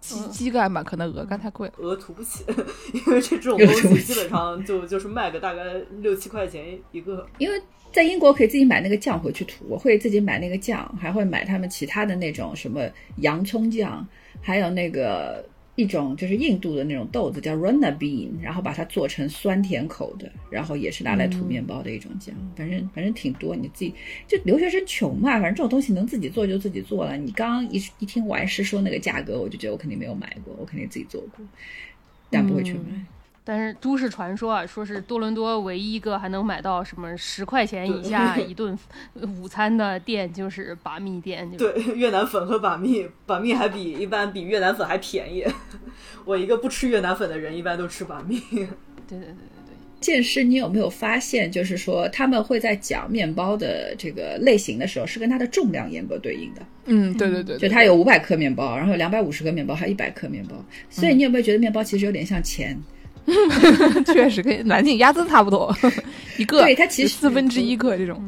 [0.00, 1.74] 鸡鸡肝吧，可能鹅肝太贵了。
[1.78, 2.44] 鹅涂不起，
[2.92, 5.62] 因为这种东西基本上就就是卖个大概
[6.00, 7.24] 六七块钱一个。
[7.38, 12.80] 因为在英国可以自己买那个酱回去涂，我会自己买那个酱，还会买他们其他的那种什么
[13.18, 14.04] 洋葱酱，
[14.40, 22.34] 还有那个一种就是印度的那种豆子叫 runner bean，然后把它做成酸甜口的，然后也是拿来涂面包的一种酱。
[22.54, 23.94] 反正反正挺多，你自己
[24.28, 27.16] 就留学生穷嘛，反正这种东西能自己做就自己做了。
[27.16, 31.44] 你刚刚一一听完师说那个价格，我就觉得我肯定没有买过，我肯定自己做过，
[32.28, 32.80] 但不会去买。
[33.44, 38.78] 但是都市传说啊，说是多伦多唯一一个还能买到什么十块钱以下 一顿
[39.40, 41.50] 午餐的店，就是把蜜店。
[41.58, 45.44] 对，越南粉和把蜜，把蜜还比一般比越南粉还便宜。
[46.24, 48.38] 我一个不吃越南粉的人，一般都吃把蜜。
[48.38, 49.72] 对对对对对。
[50.00, 56.62] 剑师，你有没有发现，就是说他们会在讲面包的这个类型的时候，是跟它的重量严格对应的？
[56.84, 60.56] 嗯，对对对，就它有五百克面包，然后有两百五十克面包，还有一百克面包。
[60.88, 62.76] 所以你有没有觉得面包其实有点像钱？
[64.06, 65.74] 确实跟南京鸭子差不多，
[66.38, 68.22] 一个对它其实四分之一个这种。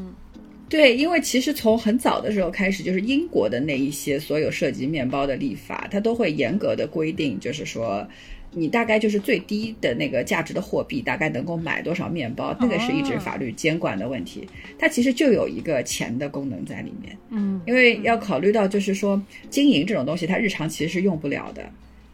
[0.69, 8.05] 对，因为其实从很早的时候开始，就是英国的那一些所有涉及面包的立法，它都会严格的规定，就是说
[8.51, 14.49] 你大概就是最低的那个价值的货币，大概能够买多少面包，那个是一直法律监管的问题。
[14.77, 17.17] 它其实就有一个钱的功能在里面。
[17.31, 21.63] 嗯，因为要考虑到，就是说经营这种东西，它日常其实是用不了的。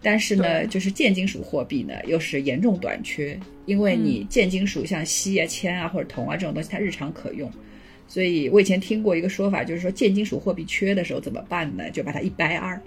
[0.03, 7.51] 但是呢，就是贱金属货币呢，又是严重短缺，因为你贱金属像锡啊、铅啊或者铜啊这种东西，它日常可用。
[8.09, 11.89] 所以我以前听过一个说法，就是说贱金属货币缺的时候怎么办呢？
[11.91, 12.81] 就把它一掰二，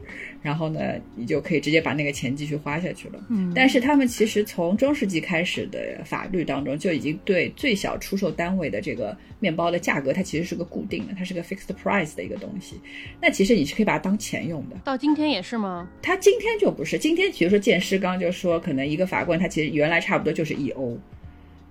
[0.43, 3.25] 然后呢，你就可以直接把那个钱继续花下去了。
[3.29, 12.75] 嗯，但是他们其实从中世纪开始的法律当中就已经对最小出售单位的这个面包的价格，它其实是个固定的，它是个 fixed price 的一个东西。
[13.21, 14.75] 那其实你是可以把它当钱用的。
[14.83, 15.89] 到今天也是吗？
[16.01, 20.99] 它今天就不是，今天比如说建师刚就说，可能一个法官他其实原来差不多就是一欧。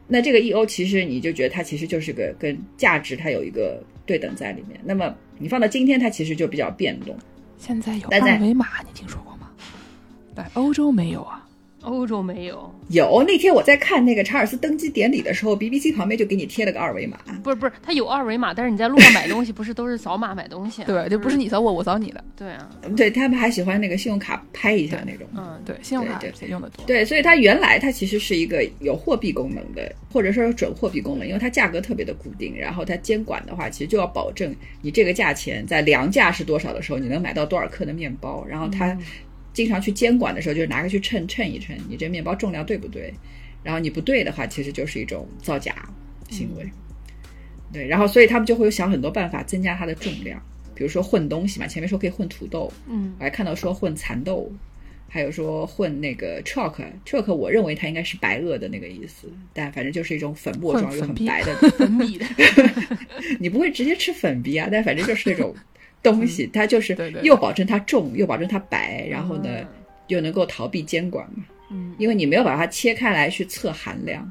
[0.09, 4.81] 那这个一欧其实你就觉得它其实就是个跟价值它有一个对等在里面。
[4.83, 7.15] 那么你放到今天，它其实就比较变动。
[7.65, 9.47] 现在有二维码，你听说过吗？
[10.35, 11.42] 在欧洲没有啊。
[11.83, 17.19] 欧洲没有，有那天我在看那个查尔斯登基典礼的时候，BBC 旁边就给你贴了个二维码。
[17.43, 20.85] 不是不是，它有二维码，但是你在路上买东西不是都是扫码买东西？
[20.85, 22.23] 对，就不是你扫我，我扫你的。
[22.37, 25.27] 对啊，对他们还喜欢那个信用卡拍一下那种。
[25.37, 26.85] 嗯，对，信用卡用的多。
[26.87, 38.97] 对，所以它原来它其实是一个有货币功能的，或者说有准货币功能，因为它价格特别的固定，然后它监管的话，其实就要保证你这个价钱在粮价是多少的时候，你能买到多少克的面包，然后它
[39.53, 43.13] 经常去监管的时候，就是拿个去称称一称，你这面包重量对不对？
[43.63, 45.89] 然后你不对的话，其实就是一种造假
[46.29, 46.69] 行为。
[47.73, 50.41] 对，然后所以他们就会有想很多办法增加它的重量，
[50.75, 54.53] 比如说混东西嘛，前面说可以混土豆，嗯，我还看到说混蚕豆，
[55.09, 62.27] 还有说混那个 chalk，chalk 我认为它应该是白垩的那个意思，但反正就是一种粉末状又很白的 粉笔的，
[63.41, 65.55] 你不会直接吃粉笔啊，但反正就是那种
[66.03, 69.67] 东西，它就是又保证它重，又保证它白，然后呢嗯
[70.09, 71.45] 又能够逃避监管嘛。
[71.71, 74.31] 嗯，因为你没有把它切开来去测含量，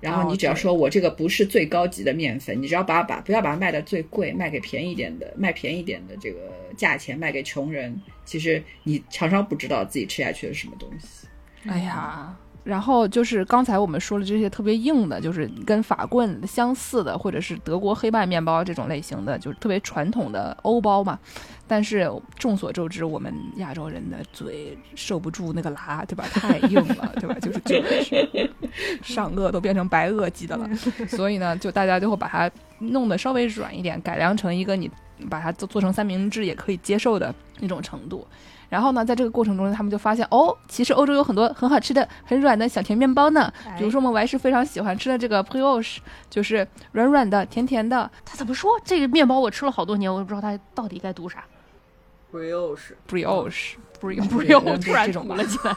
[0.00, 6.38] 然后哦你只要说我这个不是最高级的面粉，你只要把它把不要把它卖的最贵，卖给便宜一点的，卖便宜一点的这个
[6.76, 11.26] 价钱卖给穷人，其实你常常不知道自己吃下去的是什么东西。
[11.66, 12.36] 哎呀，
[12.66, 21.16] 然后就是刚才我们说了这些特别硬的，就是跟法棍相似的，或者是德国黑麦面包这种类型的，就是特别传统的欧包嘛。
[21.68, 26.24] 但是众所周知，我们亚洲人的嘴受不住那个辣，对吧？
[26.32, 27.36] 太硬了，对吧？
[27.40, 28.50] 就是就是
[29.00, 30.68] 上颚都变成白垩纪的了，
[31.06, 32.50] 所以呢，就大家就会把它
[32.80, 34.90] 弄得稍微软一点，改良成一个你
[35.30, 38.26] 把它做做成三明治也可以接受的那种程度。
[38.68, 43.52] 然后呢，在这个过程中，他们就发现哦，其实欧洲有很多很好吃的、很软的小甜面包呢。
[43.78, 45.98] 比如说，我们还是非常喜欢吃的这个 brioche，
[46.28, 51.44] 就是软软的、甜甜的他怎么说这个面包我吃了好多年，我也不知道它到底该读啥。
[52.32, 53.74] brioche，brioche。
[53.98, 55.74] 不是不用，这突然这种吧吐了，起来。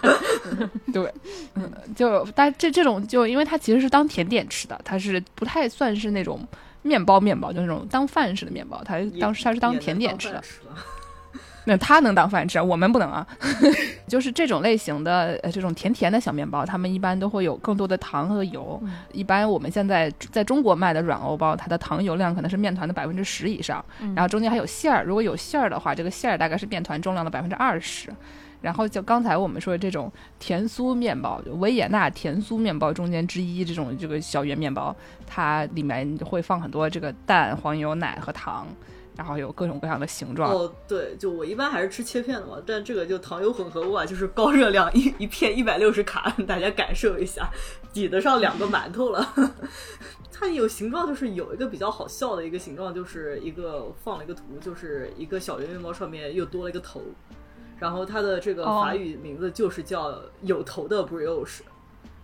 [0.92, 1.14] 对，
[1.56, 6.46] 嗯，就但这这种就因为它其实是当甜点吃的，它是不太算是那种
[6.82, 10.44] 面包面包，就那种当饭式的面包，它当它是当甜点吃的。
[11.66, 13.26] 那它能当饭吃，我们不能啊。
[14.08, 18.80] 就是这种类型的呃这种甜甜的小面包，他们一般都会有更多的糖和油。
[18.84, 25.04] 嗯一般我们现在在中国卖的软欧包，它的糖油量可能是面团的百分之十以上，嗯然后中间还有馅儿。
[25.04, 28.10] 如果有馅儿的话，这个馅儿大概是面团重量的百分之二十。
[28.62, 34.94] 然后就刚才我们说的这种甜酥面包，维也纳甜酥面包中间之一，这种这个小圆面包，
[35.26, 38.68] 它里面会放很多这个蛋、黄油、奶和糖。
[39.20, 40.50] 然后有各种各样的形状。
[40.50, 47.50] 哦，对，就我一般还是吃切片的嘛，但这个就糖油混合物啊，就是高热量，一一片一百六十卡，大家感受一下，
[47.92, 49.34] 抵得上两个馒头了。
[50.32, 57.02] 它有形状，就是有一个比较好笑的一个形状，就是一个放了一个图，就是一个小圆面包上面又多了一个头，
[57.78, 61.60] 然后它的这个哦法语名字就是叫有头的 brioche。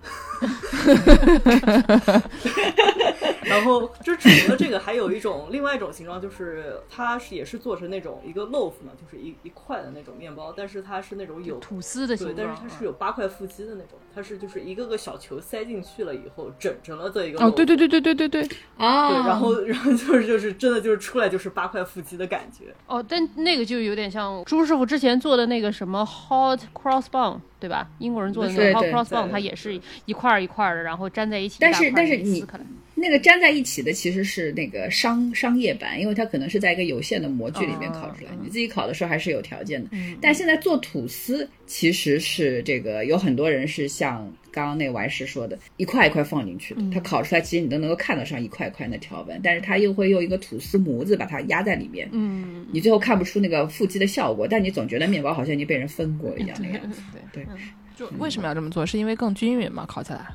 [3.45, 27.88] 然后，就除了这个，还有一种另外一种形状，就是它是也是做成那种一个 loaf 嘛，就是一一块的那种面包，但是它是那种有吐司的形对，状，但是它是有八块腹肌的那种，它是就是一个个小球塞进去了以后整成了这一个哦，对对对对对对对，啊，对，然后然后就是就是真的就是出来就是八块腹肌的感觉，哦，但那个就有点像朱师傅之前做的那个什么 hot cross bun，对吧？
[27.99, 29.31] 英国人做的那个 hot cross bun，对。
[29.36, 32.65] 它也是一块儿一块儿的，然后粘在一起一但是大块儿，但是你给撕开来
[32.97, 39.89] 那个粘在一起的其实是那个商商业版，因为它可能是在一个有限的模具里面烤出来，哦你自己烤的时候还是有条件的。
[39.91, 57.01] 嗯但现在做吐司其实是这个有很多人是像刚刚那王师说的，一块一块放进去的，它烤出来其实你都能够看得上一块一块的条纹，但是它又会用一个吐司模子把它压在里面，嗯，你最后看不出那个腹肌的效果，但你总觉得面包好像已经被人分过一样那样子。
[57.34, 57.53] 对对
[57.97, 58.86] 就为什么要这么做？
[58.86, 59.86] 是因为更均匀嘛？
[59.86, 60.25] 烤起来。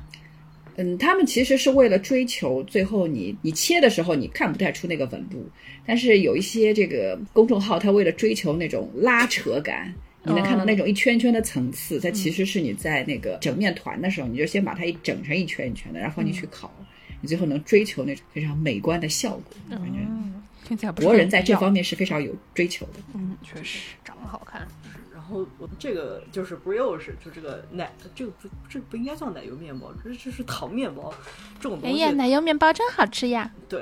[0.81, 5.47] 嗯，他们其实是为了追求最后你你切的时候你看不太出那个纹路，
[5.85, 16.73] 但是有一些这个公众号，它为了追求那种拉扯感，你能看到那种一圈圈的层次，它其实是你在那个整面团的时候，你就先把它一整成一圈一圈的，然后放进去烤，
[17.21, 19.43] 你最后能追求那种非常美观的效果。
[19.69, 22.93] 感觉嗯，听起来国人在这方面是非常有追求的。
[23.13, 23.79] 嗯，确实。
[24.03, 24.67] 长得好看。
[25.31, 31.13] 然后我这个就是 brioche，就这个奶，这个不这个不应该叫奶油面包，这这是糖面包，
[31.57, 32.31] 这种东西。
[32.31, 33.49] 油面包真好吃呀！
[33.69, 33.81] 对，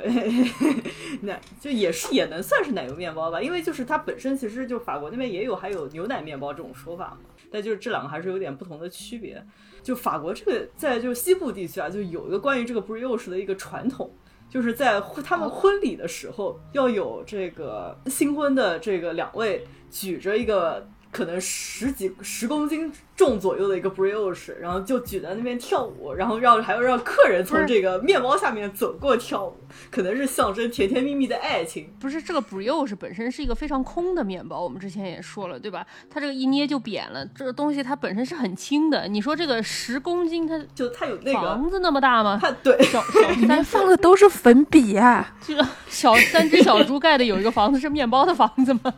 [1.21, 7.17] 奶就也是也能算是奶油面包吧，因为就是它本身其实就法国那边也有还有牛奶面包这种说法嘛，
[7.49, 9.43] 但就是这两个还是有点不同的区别。
[9.81, 14.13] 就法国这个在就是西部地区啊，就有一个关于这个 brioche 的一个传统。
[14.49, 29.55] 就是在他们婚礼的时候，要有这个新婚的这个两位举着一个可能十几十公斤重左右的一个 brioche，然后就举在那边跳舞，然后让还要让客人从这个面包下面走过跳舞，
[29.89, 31.91] 可能是象征甜甜蜜蜜的爱情。
[31.99, 35.85] 不是这个 brioche 本身是一个非常空的面包，我们之前也说了，对吧？
[36.09, 39.07] 它这个一捏就扁了，这个东西它本身是很轻的。
[39.07, 42.37] 你说这个十公斤，它就它有那个，房子那么大吗？
[42.41, 48.93] 它对，小小里面三放的都是粉笔啊、这个小三只小猪盖的有一个房子是面包的房子吗？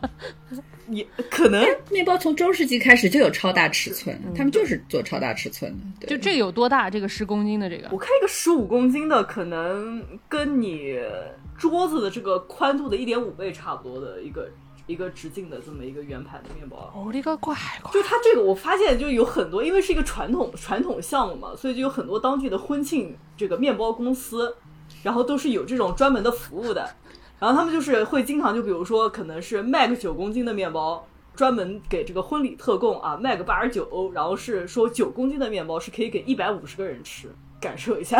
[0.92, 6.06] 也可能面包从中世纪开始就有超大尺寸，他们就是做超大尺寸的。
[6.06, 6.90] 对就这个有多大？
[6.90, 10.98] 这个十公斤的这个我看一个十五公斤的，可能跟你
[11.56, 14.50] 桌子的这个宽度的一点五倍差不多的一个
[14.86, 16.92] 一个直径的这么一个圆盘的面包。
[16.94, 17.92] 我的个乖乖！
[17.92, 24.54] 就它这个，我发现就有很多，因为是一个传统传统项目嘛，所以就有很多当地的婚庆这个面包公司，
[25.02, 26.90] 然后都是有这种专门的服务的。
[27.42, 38.16] 然后他们就是会经常就比如说，可能是卖个九公斤的面包，专门给这个婚礼特供啊，卖个八十九欧，然后是说九公斤的面包是可以给一百五十个人吃，感受一下。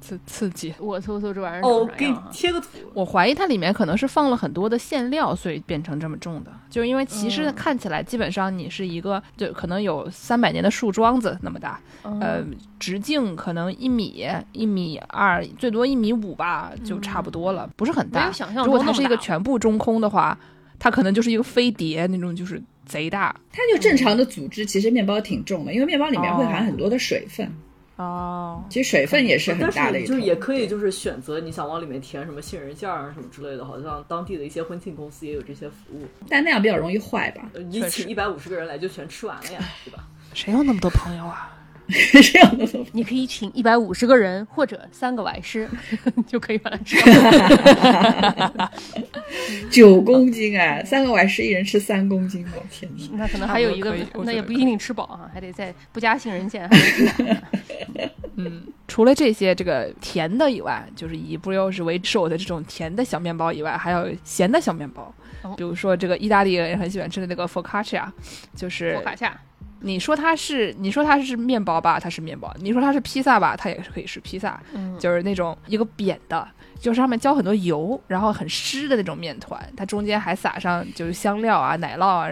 [0.00, 0.72] 刺刺激。
[0.78, 2.16] 我搜搜这玩意儿哦，给你？
[2.32, 2.68] 贴个图。
[2.92, 6.52] 我怀疑它里面可能是放了很多的馅料，所以变成这么重的。
[6.70, 12.44] 就是因为其实看起来基本上你是一个，就可能有三百年的树桩子那么大，呃，
[12.78, 18.32] 直径可能一米、一米二，最多一米五吧，就差不多了，不是很大没有。
[18.32, 20.38] 想象如果它是一个全部中空的话，
[20.78, 23.34] 它可能就是一个飞碟那种，就是贼大。
[23.52, 27.50] 它就正常的组织，其实面包挺重的，因为面包里面会含很多的水分，哦，
[28.68, 30.06] 其实水分也是很大的一头。
[30.06, 36.06] 是就是也可以就是选择你想往里面填什么杏仁酱啊什么之类的，好像当地的一些婚庆公司也有这些服务。
[36.28, 37.48] 但那样比较容易坏吧？
[37.54, 40.04] 呃你请一百五十个人来就全吃完了呀，对吧？
[40.34, 41.53] 谁有那么多朋友啊？
[41.88, 45.68] 这样的你可以请一百五十个人或者三个外师，
[46.26, 48.72] 就可以把它吃了。
[49.70, 53.04] 九公斤啊，三个外师一人吃三公斤，我天哪！
[53.12, 53.94] 那可能还有一个
[54.24, 56.68] 那也不一定吃饱啊，还得再不加杏仁馅，
[58.36, 65.54] 嗯，除了这些这个甜的以外，就是以 brioche 为首的这种甜的小面包以外，还有咸的小面包哦。
[65.56, 68.06] 比如说这个意大利人也很喜欢吃的那个 focaccia，
[68.56, 69.38] 就是佛卡恰。
[69.84, 76.48] 你说它是你说它是面包吧，它是面包；你说它是披萨吧，它也是可以是披萨，嗯就是那种一个扁的，
[76.80, 82.28] 就是上面浇很多油，然后很湿的那种面团，它中间还撒上就是香料啊、奶酪啊、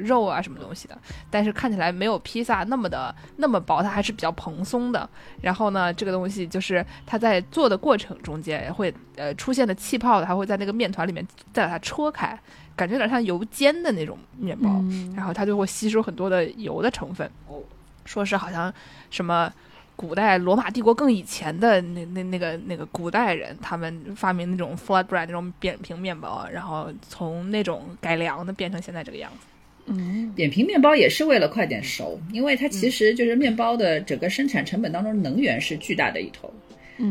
[0.00, 0.98] 肉啊什么东西的，
[1.30, 5.08] 但是看起来没有披萨那么的那么薄，它还是比较蓬松的。
[5.42, 12.38] 然后呢，这个东西就是它在做的过程中间会呃出现的气泡，它会在那个面团里面再把它戳开，
[12.76, 17.30] 感觉有点像油煎的那种面包，嗯然后它就会吸收很多的油的成分。
[17.46, 17.62] 哦，
[18.04, 18.72] 说是好像
[19.10, 19.52] 什么。
[19.96, 29.46] 古代罗马帝国更以前的那那那个那个古代人，他们发明那种 flatbread 那种扁平面包，然后从那种改良的变成现在这个样子。
[29.86, 36.63] 嗯扁平面包也是为了快点熟，因为它其实就是面包的整个生产成本当中，能源是巨大的一头，嗯，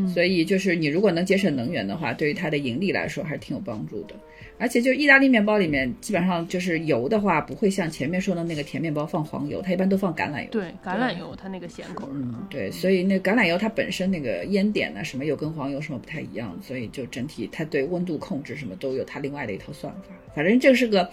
[0.07, 4.15] 所以就是你如果能节省能源的话，对于它的盈利来说还是挺有帮助的。
[4.59, 10.49] 而且就意大利面包里面，基本上就是油的话，不会像前面说的那个甜面包放黄油，它一般都放橄榄油。
[10.51, 20.13] 对橄榄油它那个咸口，嗯，对，所以那橄榄油它本身那个烟点呢，什么又跟黄油什么不太一样，所以就整体它对温度控制什么都有它另外的一套算法。
[20.35, 21.09] 反正这是个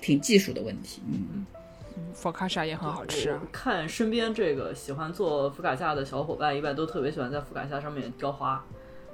[0.00, 1.02] 挺技术的问题。
[1.12, 1.44] 嗯，
[2.14, 8.64] 佛卡夏也很好吃啊，看身边这个喜欢做福卡夏的小伙伴，一般都特别喜欢在福卡夏上面雕花，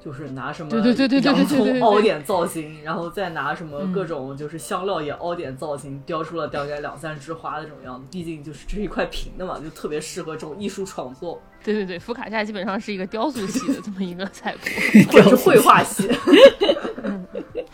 [0.02, 8.08] 就是拿什么对对对对对对洋葱凹点造型，然后再拿什么各种就是香料也凹点造型，雕出了大概两三枝花的这种样子。
[8.10, 14.66] 毕竟就是这是一块平的嘛，就特别适合这种艺术创作，对对对，福卡夏基本上是一个雕塑系的这么一个菜谱，
[15.12, 16.08] 或者是绘画系。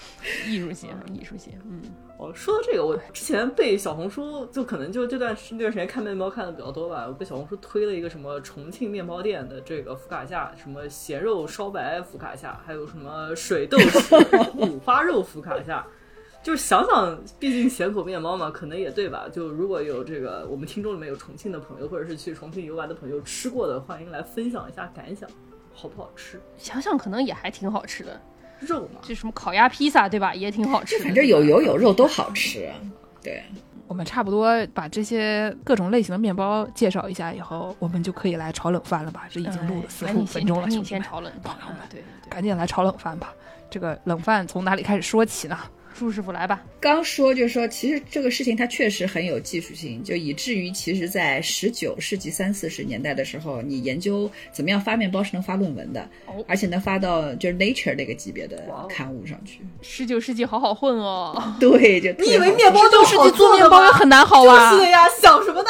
[0.46, 1.82] 艺术系，艺术系，嗯
[2.18, 15.86] 哦，说到这个，我之前被小红书就可能就这段那段时间看面包看的比较多吧，我被小红书推了一个什么重庆面包店的这个福卡夏，什么咸肉烧白福卡夏，还有什么水豆豉 五花肉福卡夏。
[16.42, 19.26] 就是想想，毕竟咸口面包嘛，可能也对吧？
[19.32, 25.26] 就如果有这个我们听众里面有重庆的朋友，或者是去重庆游玩的朋友吃过的，欢迎来分享一下感想，
[25.72, 26.38] 好不好吃？
[26.58, 28.20] 想想可能也还挺好吃的，
[28.64, 31.04] 肉嘛，就什么烤鸭披萨对吧，也挺好吃的。
[31.04, 32.68] 反正有油有肉都好吃。
[33.22, 33.42] 对，
[33.86, 39.26] 我们差不多把这些各种类型的面包介绍一下以后，我们就可以来炒冷饭了吧？
[39.30, 43.32] 这已经录了四十五分钟了，赶紧兄弟们，先炒冷饭朋友们对，赶紧来炒冷饭吧。
[43.70, 45.58] 这个冷饭从哪里开始说起呢？
[45.96, 46.62] 朱师傅来吧。
[46.80, 59.60] 刚说就是说，其实这个事情它确实很有技术性，就以至于其实，在十九世纪三四十年代的时候，你研究怎么样发面包是能发论文的，哦而且能发到就是 Nature 那个级别的刊物上去。
[59.80, 64.78] 十九世纪好好混哦，对，就你以为面包就世好纪做面包也很难好就啊是。
[64.78, 65.68] 的呀，想什么呢？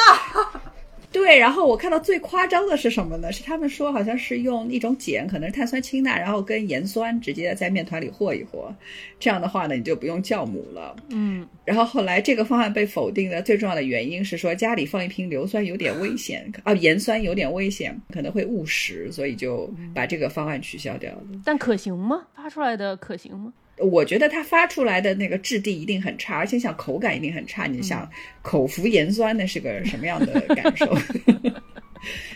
[1.15, 3.31] 对，然后我看到最夸张的是什么呢？
[3.31, 8.69] 是他们说好像是用一种碱，可能是碳酸氢钠，然后跟盐酸直接在面团里和一和，
[9.17, 10.93] 这样的话呢，你就不用酵母了。
[11.11, 21.23] 嗯，然后后来这个方案被否定的最重要的原因是说家里放一瓶硫酸有点危险啊，盐酸有点危险，可能会误食，所以就把这个方案取消掉了。
[21.45, 22.27] 但可行吗？
[22.35, 23.53] 发出来的可行吗？
[23.77, 27.65] 我觉得它发出来的那个质地一定很差，而且想口感一定很差。
[27.65, 28.09] 你想
[28.41, 30.85] 口服盐酸那是个什么样的感受？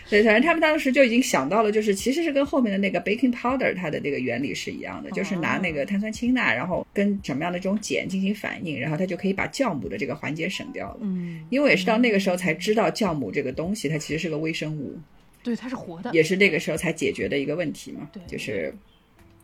[0.09, 10.97] 对，反正他们当时就已经想到了，就是其实是跟后面的那个 baking powder 它的这个原理是一样的，就是拿那个碳酸氢钠，然后跟什么样的这种碱进行反应，然后它就可以把酵母的这个环节省掉了。
[11.01, 14.97] 嗯，因为也是到那个时候才知道酵母这个东西它其实是个微生物，
[15.43, 16.09] 对，它是活的。
[16.13, 18.73] 也是那个时候才解决的一个问题嘛对，就是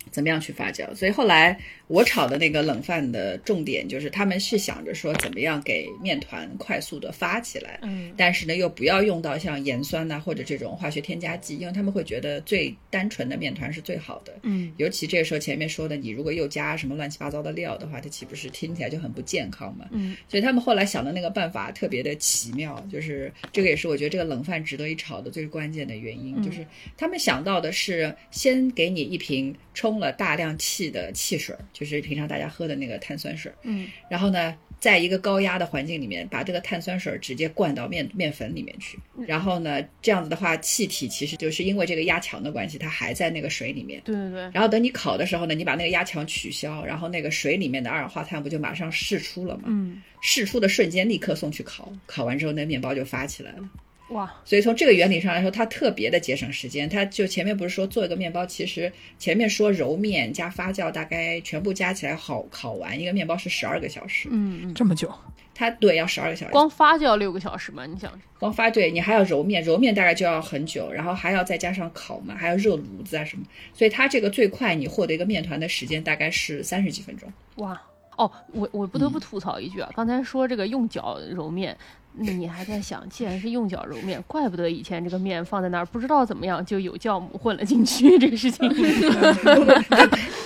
[0.10, 0.92] 怎么样去发酵。
[0.96, 1.56] 所以后来
[1.88, 14.34] 我炒的那个冷饭的重点就是他们是想着说怎么样给面团快速的发起来，嗯但是呢又不要用到像盐酸呐、或者这种化学添加剂，因为他们会觉得最单纯的面团是最好的。
[14.44, 19.86] 嗯，尤其这个时候前面说的，你如果又加什么乱七八糟的料的话，它岂不是听起来就很不健康嘛？
[19.92, 26.66] 嗯，所以他们后来想的那个办法特别的奇妙，就是这个也是我觉得这个冷饭值得一炒的最关键的原因，嗯就是
[26.98, 38.98] 他们想到的是先给你一瓶充了大量气的汽水，就是平常大家喝的那个碳酸水，嗯，然后呢，在一个高压的环境里面，把这个碳酸水直接灌到面面粉里面去，
[39.28, 44.02] 然后呢，这样子的话，气体其实就是因为这个压强的关系，它还在那个水里面。
[44.06, 49.64] 对对对，然后等你烤的时候呢，你把那个压强取消，然后那个水里面的二氧化碳不就马上释出了吗？
[49.66, 53.70] 嗯，释出的瞬间立刻送去烤，烤完之后那面包就发起来了。
[54.10, 56.88] 哇，所以从这个原理上来说，它特别的节省时间。
[56.88, 64.30] 它就前面不是说做一个面包，其实前面说揉面加发酵，大概全部加起来好烤完一个面包是十二个小时。
[64.32, 65.12] 嗯嗯，这么久，
[65.56, 73.44] 它对要十二个小时，光发酵六个小时嘛，你想，光发对你还要揉面，揉面大概就要很久，然后还要再加上烤嘛，还要热炉子啊什么，
[73.74, 77.28] 所以它这个最快你获得一个面团的时间大概是三十几分钟。
[77.56, 77.82] 哇，
[78.18, 88.68] 哦，我我不得不吐槽一句啊，刚才说这个用脚揉面，那你还在想，既然是用脚揉面，怪不得以前这个面放在那儿不知道怎么样就有酵母混了进去这个事情。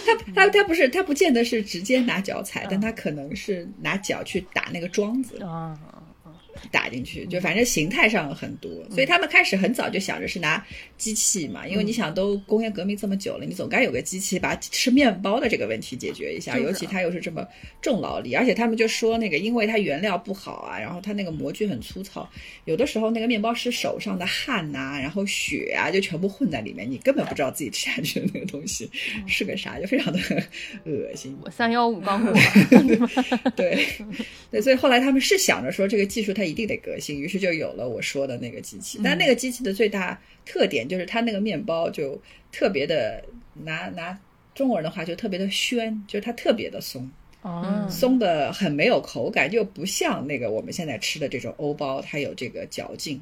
[0.05, 5.41] 他他他不是他不见得是直接拿脚踩，但他可能是拿脚去打那个桩子。
[5.43, 5.77] 啊，
[6.71, 10.65] 打进去，就反正形态上很多，所以他们开始很早就想着是拿
[10.97, 17.47] 机器嘛，因为你想都工业革命这么久了，你总该有个机器把吃面包的这个问题解决一下，尤其它又是这么
[17.81, 22.29] 重劳力，而且他们就说那个因为它原料不好啊，然后它那个模具很粗糙，
[22.65, 28.89] 有的时候那个面包师手上的汗呐、然后血啊就全部混在里面，你根本不知道自己吃下去的那个东西
[29.27, 30.19] 是个啥，就非常的
[30.85, 31.37] 恶心。
[31.43, 32.33] 我三幺五刚过，
[33.55, 33.85] 对，
[34.51, 38.99] 对，所以后来他们是想着说这个技术它一定得革新，于是就有了我说的那个机器。
[39.03, 42.19] 但那个机器的最大特点就是它那个面包就
[42.51, 43.23] 特别的，
[43.53, 44.19] 拿拿
[44.55, 47.09] 中国人的话就特别的宣，就是它特别的松，
[47.41, 53.21] 哦，松的很没有口感，就不像那个我们现在吃的这种欧包，它有这个嚼劲。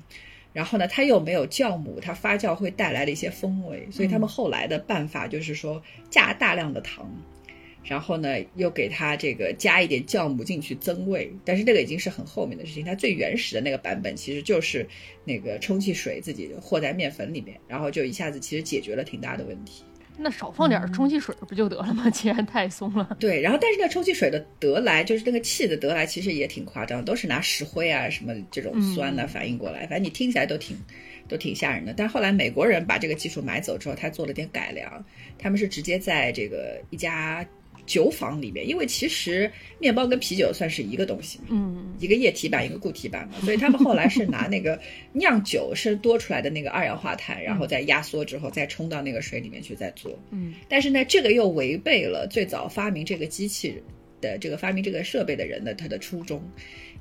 [0.53, 7.07] 然后呢，它又没有酵母，它发酵会带来的一些风味，所以他们后来的办法就是说加大量的糖，
[7.87, 12.83] 然后呢又给它这个加一点酵母进去增味，但是那个已经是很后面的事情。
[12.83, 14.85] 它最原始的那个版本其实就是
[15.23, 19.83] 那个充气水自己和在面粉里面，然后就一下子其实解决了挺大的问题。
[20.19, 22.09] 那少放点充气水不就得了吗？
[22.11, 30.75] 既然太松了，对，然后但是那充气水的得来，就是那个气的得来，其实也挺夸张，都是拿石灰啊什么这种酸呢、反应过来，反正你听起来都挺
[31.27, 31.93] 都挺吓人的。
[31.95, 35.05] 但后来美国人把这个技术买走之后，他做了点改良，
[35.37, 37.47] 他们是直接在这个一家
[37.87, 44.79] 酒坊里面，因为其实面包跟啤酒算是一个东西嘛，嗯，一个液体版，一个固体版嘛，所以他们后来是拿那个
[45.13, 50.19] 酿酒是多出来的那个二氧化碳，然后再压缩之后再冲到那个水里面去再做。
[50.29, 53.81] 嗯，但是呢，这个又违背了最早发明这个机器
[54.19, 56.41] 的这个发明这个设备的人的他的初衷，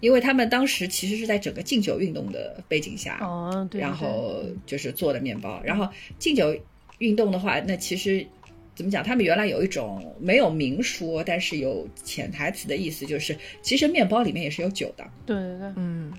[0.00, 5.60] 因为他们当时其实是在整个禁酒运动的背景下，哦，对，然后就是做的面包。
[5.64, 6.56] 然后禁酒
[6.98, 8.24] 运动的话，那其实
[8.76, 9.02] 怎么讲？
[9.02, 15.04] 他们原来有一种没有明说，但是有潜台词的意思，就是其实面包里面也是有酒的。
[15.24, 16.12] 对对对，嗯，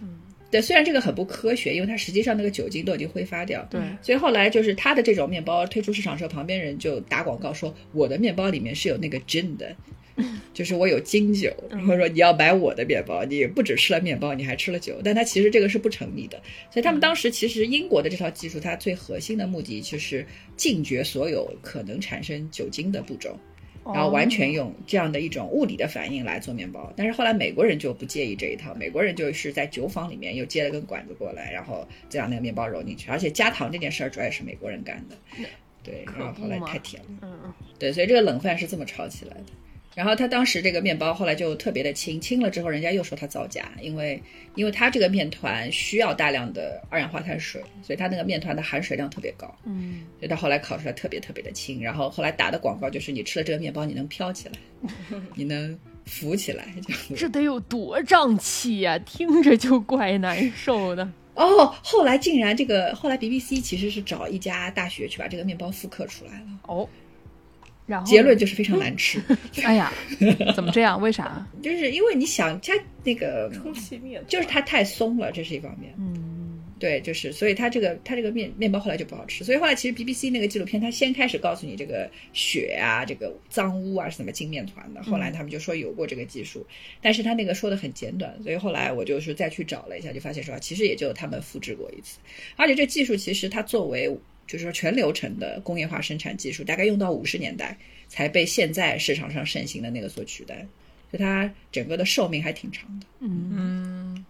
[0.50, 3.68] 对，虽然这个很不科学，因为它实际上那个酒精都已经挥发掉。
[3.70, 9.76] 对，所以后来就是他的这种面包推出市场时候，旁边人就打广告说我的面包里面是有那个 gin 的，
[10.54, 16.42] 就是我有金酒，然后说你要买我的面包，你不只吃了面包，你还吃了酒，但它其实这个是不成立的。
[16.72, 20.26] 所以他们当时其实英国的这套技术，它最核心的目的就是
[20.56, 23.38] 禁绝所有可能产生酒精的步骤。
[23.94, 35.16] 然后完全用这样的一种物理的反应来做面包，但是后来美国人就不介意这一套，美国人就是在酒坊里面又接了根管子过来，然后再让那个面包揉进去，而且加糖这件事儿主要也是美国人干的，
[35.84, 39.44] 对，然后后来太甜了，嗯，对，所以这个冷饭是这么炒起来的。
[39.98, 44.22] 然后他当时这个面包后来就特别的轻，轻了之后人家又说它造假，因为
[44.54, 51.82] 因为它这个面团需要大量的二氧化碳水，所以它那个面团的含水量特别高，嗯，所以它后来烤出来特别特别的轻。
[51.82, 54.54] 然后后来打的广告就是你吃了这个面包你能飘起来，
[55.34, 55.76] 你能
[56.06, 56.68] 浮起来。
[57.16, 61.10] 这得有多胀气呀、听着就怪难受的。
[61.34, 66.88] 哦，后来竟然这个后来 BBC 其实是找一家大学去把这个面包复刻出来了，哦，
[67.88, 69.20] 然后结论就是非常难吃，
[69.64, 69.92] 哎呀，
[70.54, 71.02] 怎么这样？
[71.02, 71.48] 为啥？
[71.64, 72.74] 就是因为你想它
[73.04, 75.94] 那个充气面就是它太松了，这是一方面。
[75.98, 86.66] 嗯，对，就是所以它这个它这个面面包后来就不好吃，所以后来其实 BBC 那个纪录片，它先开始告诉你这个血啊、这个脏污啊是怎么进面团的，后来他们就说有过这个技术，
[87.02, 92.20] 但是他那个说的很简短，所以后来我就是再去找了一下，就发现说其实也就他们复制过一次，
[92.58, 94.10] 而且这技术其实它作为
[94.48, 97.78] 就是说全流程的工业化生产技术，大概用到五十年代
[98.08, 100.66] 才被现在市场上盛行的那个所取代，
[101.12, 103.06] 所以它整个的寿命还挺长的。
[103.20, 104.26] 嗯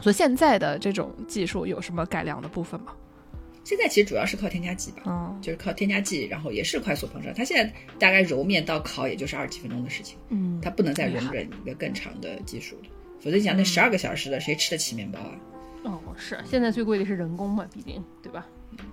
[0.00, 2.92] 所以现在的这种技术有什么改良的部分吗？
[3.64, 7.32] 现在其实主要是靠添加剂吧，嗯就是靠添加剂，然后也是快速膨胀。
[7.32, 12.88] 它现在大概揉面到烤也就是二十几分钟的事情，嗯，它不能再容忍一个更长的技术了，
[13.20, 15.38] 否则你想那十二个小时的谁吃得起面包啊？
[15.84, 18.44] 哦，是现在最贵的是人工嘛，毕竟对吧？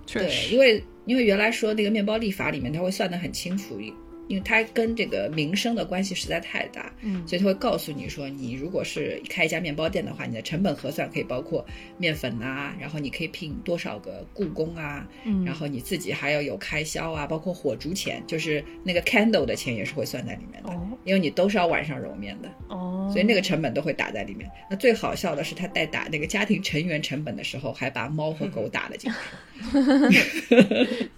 [0.06, 3.92] 对，确实，因为因为原来说那个面包立法里面，它会算得很清楚，因
[4.28, 11.66] 因为它跟这个民生的关系实在太大，嗯所以它会告诉你说，你如果是开一家面包店的话，你的成本核算可以包括
[11.98, 22.48] 面粉啊，然后你可以聘多少个雇工啊，嗯然后你自己还要有开销啊，包括火烛钱，就是那个 candle 的钱也是会算在里面的，哦因为你都是要晚上揉面的。
[22.68, 24.48] 哦，所以那个成本都会打在里面。
[24.70, 29.16] 那最好笑的是，他在打那个家庭成员成本的时候，还把猫和狗打了进去。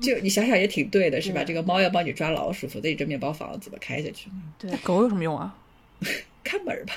[0.00, 1.44] 就你想想也挺对的，是吧？
[1.44, 4.36] 这个猫要帮你抓老鼠，否则你这面包房怎么开下去呢？
[4.58, 5.56] 对，狗有什么用啊？
[6.42, 6.94] 看门儿吧。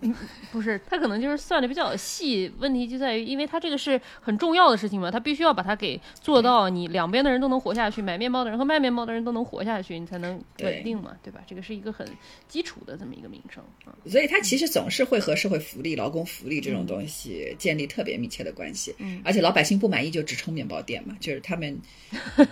[0.52, 11.40] 不是，他可能就是算的比较细，问题就在于，因为他这个是很重要的事情嘛，他必须要把它给做到，你两边的人都能活下去，买面包的人和卖面包的人都能活下去，你才能稳定嘛，对吧？
[11.46, 12.06] 这个是一个很
[12.46, 13.92] 基础的这么一个名声啊。
[14.06, 18.94] 所以他其实总是会和社会福利、劳工福利这种东西建立特别密切的关系。
[18.98, 21.76] 嗯而且老百姓不满意就直冲面包店嘛，就是他们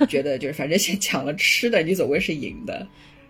[0.09, 2.87] 觉得就是反正先抢了吃的，你总归是赢的。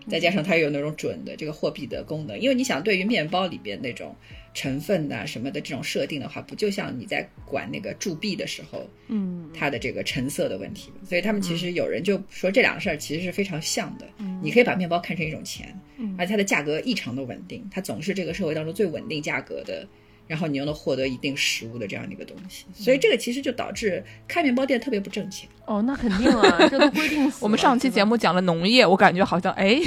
[0.07, 4.15] 再加上它有那种准的这个货币的功能，因为你想，对于面包里边那种
[4.53, 10.97] 成分呐、什么的这种设定的话，不就像你在管那个铸币的时候，嗯，它的这个成色的问题嘛。
[11.03, 14.05] 所以他们其实有人就说这两个事儿其实是非常像的。
[14.19, 15.77] 嗯你可以把面包看成一种钱，
[16.17, 19.87] 而且它的价格异常的稳定，它总是这个社会当中最稳定价格的。
[20.27, 25.47] 然后你又能获得一定食物的这样的一个东西，所以这个其实就导致开面包店特别不挣钱。
[25.65, 27.39] 哦，那肯定啊，这都规定 死。
[27.43, 29.79] 我们上期节目讲了农业，我感觉好像哎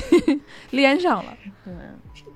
[0.70, 1.36] 连上了。
[1.64, 1.80] 对吧，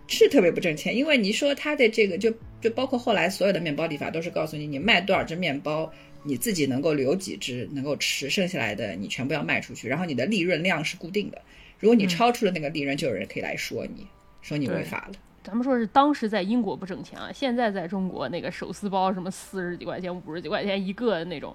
[0.09, 5.91] 是特别不挣钱，因为你说它的这个就就包括后来所有的面包立法都是告诉你，你卖多少只面包，
[6.23, 11.41] 你自己能够留几只能够吃，剩下来的你全部要卖出去，然后你的利润量是固定的，
[11.79, 14.07] 如果你超出了那个利润，就有人可以来说你，
[14.43, 15.15] 说你违法了。
[15.45, 21.55] 咱们说是当时在英国不挣钱啊，现在在中国那个手撕包什么四十几块钱、五十几块钱一个的那种，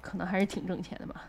[0.00, 1.24] 可能还是挺挣钱的吧。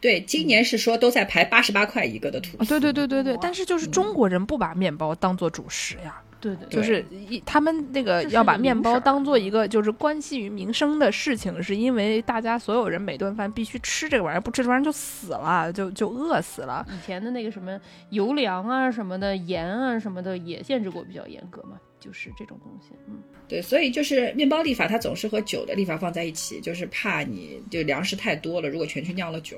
[0.00, 6.20] 对，今年是说都在排八十八块一个的吐啊，司，对对对对对，但是就是中国人不把面包当做主食呀，
[6.52, 16.86] 对对，就是一他们那个要把面包当做一个就是关系于民生的事情，是因为大家所有人每顿饭必须吃这个玩意儿，不吃这玩意儿就死了，就就饿死了。
[16.90, 17.80] 以前的那个什么
[18.10, 22.94] 油粮啊什么的、盐啊什么的也限制过比较严格嘛，就是这种东西。
[23.08, 23.16] 嗯，
[23.48, 29.56] 对，所以就是面包立法，它总是和酒的立法放在一起，就是怕你就粮食太多了，如果全去酿了酒，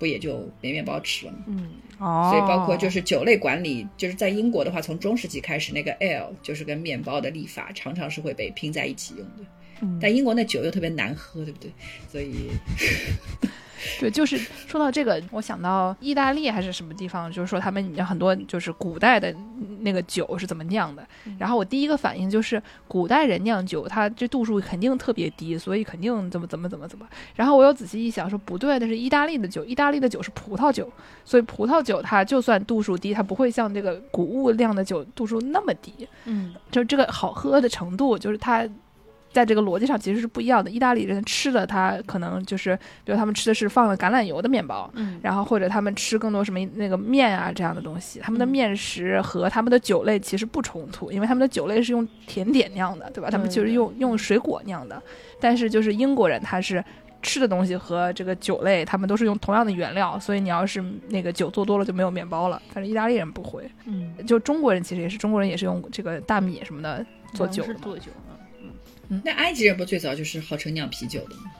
[0.00, 1.38] 不也就没面包吃了吗？
[1.46, 9.44] 嗯，哦所以包括就是酒类管理，就是在英国的话，从中世纪开始，那个 ale 就是跟面包的立法常常是会被拼在一起用的。
[9.82, 11.70] 嗯但英国那酒又特别难喝，对不对？
[12.10, 12.50] 所以
[13.98, 19.34] 对，就是说到这个，我想到意大利还是什么地方，就是说他们有很多就是古代的
[19.80, 21.06] 那个酒是怎么酿的。
[21.38, 27.06] 然后我第一个反应就是，古代人酿酒，它这度数肯定特别低，所以肯定怎么怎么怎么怎么。
[27.34, 30.90] 然后我又仔细一想，说不对，那是意大利的酒，意大利的酒是葡萄酒，
[31.24, 36.06] 所以葡萄酒它就算度数低，它不会像这个谷物酿的酒度数那么低。
[36.24, 38.68] 嗯，就这个好喝的程度，就是它
[39.32, 40.70] 在这个逻辑上其实是不一样的。
[40.70, 53.30] 意大利人吃的，他可能就是，比如他们吃的是放了橄榄油的面包，嗯然后或者他们吃更多什么那个面啊这样的东西，他们的嗯面食和他们的酒类其实不冲突，因为他们的酒类是用甜点酿的，对吧？
[53.30, 55.02] 他们就是用用水果酿的，
[55.40, 56.84] 但是就是英国人他是。
[57.22, 62.62] 吃的东西和这个酒类，他们都是用同样的原料，所以你要是那个酒做多了就没有面包了。
[62.72, 67.04] 但是意大利人不会，嗯，就中国人其实也是，中国人也是用这个大米什么的
[67.34, 67.74] 做酒的嘛。
[67.74, 68.10] 是做酒
[69.10, 69.20] 啊。
[69.24, 71.52] 那埃及人不最早就是号称酿啤酒的吗？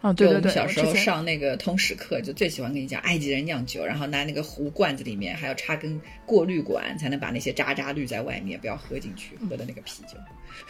[0.00, 10.18] 哦，对对对，我们小时候上那个通识课，就最喜欢跟你讲埃及人酿酒，然后拿那个壶罐子里面还要插根过滤管，才能把那些渣渣滤在外面，不要喝进去喝的那个啤酒。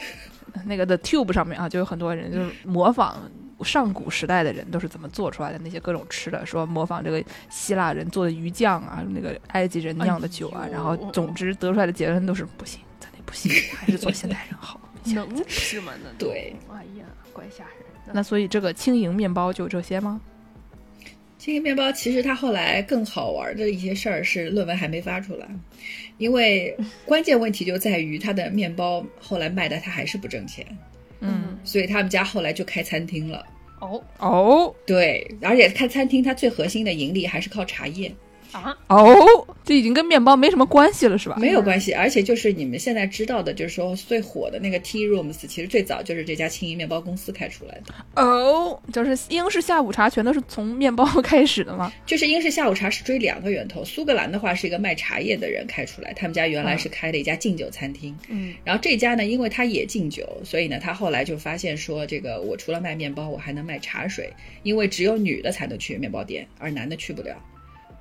[0.65, 3.29] 那个的 Tube 上面啊，就有很多人就是模仿
[3.65, 7.21] 上古时代的人都是怎么做出来的那些各种吃的，说模仿这个
[7.51, 14.81] 希腊人做的鱼酱啊，那个埃及人酿的酒啊，哎然后总之得出来的结论都是不行，咱那不行，还是做现代人好。
[15.13, 15.93] 能吃吗？
[16.03, 18.13] 那对，哎呀，怪吓人的。
[18.13, 20.21] 那所以这个轻盈面包就这些吗？
[21.37, 25.47] 轻盈面包其实它后来更好玩的一些事儿是论文还没发出来，
[26.17, 26.75] 因为
[27.05, 30.67] 关键问题就在于它的面包后来卖的它还是不挣钱，
[31.21, 33.45] 嗯，所以他们家后来就开餐厅了。
[33.81, 38.11] 哦哦对，而且开餐厅它最核心的盈利还是靠茶叶，
[38.59, 41.37] 啊，哦，这已经跟面包没什么关系了，是吧？
[41.39, 41.93] 没有关系。
[41.93, 47.95] 而且就是你们现在知道的，就是说最火的那个 Tea Rooms，其实最早就是这家轻盈面包公司开出来的。
[48.23, 51.93] 哦，就是英式下午茶全都是从面包开始的吗？
[52.07, 64.33] 就是英式下午茶是追两个源头，苏格兰的话是一个卖茶叶的人开出来，他们家原来是开了一家敬酒餐厅，嗯，然后这家呢，因为他也敬酒，所以呢，他后来就发现说，这个我除了卖面包，我还能卖茶水，
[64.63, 67.35] 因为只有女的才能去面包店，而男的去不了。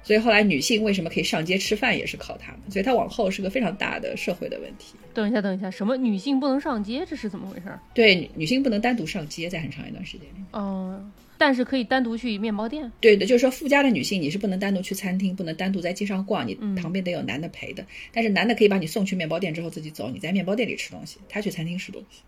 [0.04, 2.62] 所以后来女性为什么可以上街吃饭，也是靠他们。
[2.70, 4.96] 所以它往后是个非常大的社会的问题。
[5.14, 7.06] 等一下，等一下，什么女性不能上街？
[7.10, 7.80] 这是怎么回事儿？
[7.94, 10.44] 对，女女性不能单独上街，在很长一段时间里。
[10.52, 12.92] 嗯，但是可以单独去面包店。
[13.00, 17.86] 对的，就是说富家的女性你是不能单独去餐厅，不能单独在街上逛，你嗯旁边得有男的陪的。
[18.12, 22.22] 但是男的可以把你送去面包店之后自己走，你在面包店里吃东西，他去餐厅吃东西。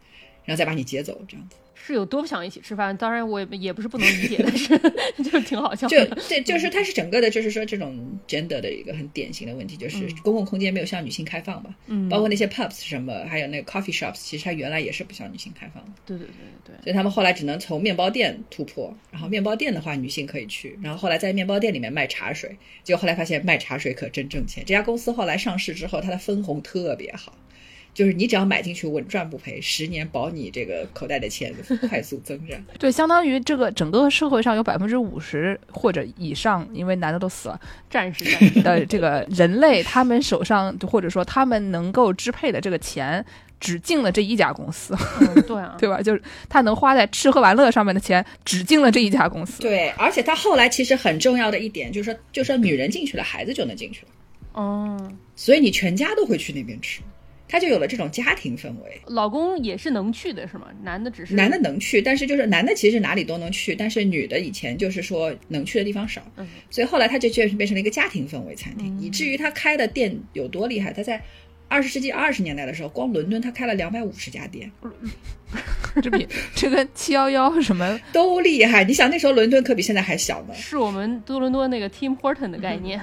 [0.45, 1.55] 然后再把你接走，这样子。
[1.85, 2.95] 是有多不想一起吃饭？
[2.97, 4.77] 当然我也也不是不能理解， 但是
[5.29, 6.17] 就挺好笑就的。
[6.27, 7.95] 对，就是它是整个的，就是说这种
[8.27, 16.33] gender 的一个很典型的问题，就是公共空间没有向女性开放吧，嗯，包括那些 pubs 什么，还有那个 coffee shops，其实它原来也是不向女性开放的，对对对
[16.65, 27.37] 对所以他们后来只能从面包店突破，然后面包店的话女性可以去，然后后来在面包店里面卖茶水，结果后来发现卖茶水可真挣钱，这家公司后来上市之后，它的分红特别好。
[27.95, 31.51] 就是你只要买进去，稳赚不赔，十年保你这个口袋的钱
[31.89, 32.59] 快速增长。
[32.77, 38.25] 对，相当于这个整个社会上有百分之五十或者以上，因为男的都死了战士
[38.61, 43.25] 的这个人类，他们手上或者说他们能够支配的这个钱，
[43.61, 46.01] 只进了这一家公司，嗯，对啊， 对吧？
[46.01, 49.61] 就是他能花在吃喝玩乐上面的钱，只进了这一家公司。
[49.61, 54.11] 对，而且他后来其实很重要的一点就是说，就是说女人进去了，孩子就能进去了，
[54.51, 56.99] 哦，所以你全家都会去那边吃，
[57.47, 59.01] 他就有了这种家庭氛围。
[59.07, 60.67] 老公也是能去的是吗？
[60.83, 71.21] 男的只是男的能去，但是就是男的其实哪里都能去，但是女的以前就是说能去的地方少，嗯所以后来他就确实变成了一个家庭氛围餐厅，以至于他开的店有多厉害，他在。
[71.67, 74.71] 二十世纪二十年代的时候，光伦敦他开了两百五十家店，
[75.99, 78.83] 这比这个七幺幺什么都厉害。
[78.83, 80.53] 你想那时候伦敦可比现在还小呢。
[80.53, 83.01] 是我们多伦多那个 Tim Horton 的概念，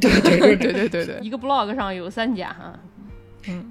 [0.00, 2.78] 对对对对对对对， 一个 blog 上有三家哈。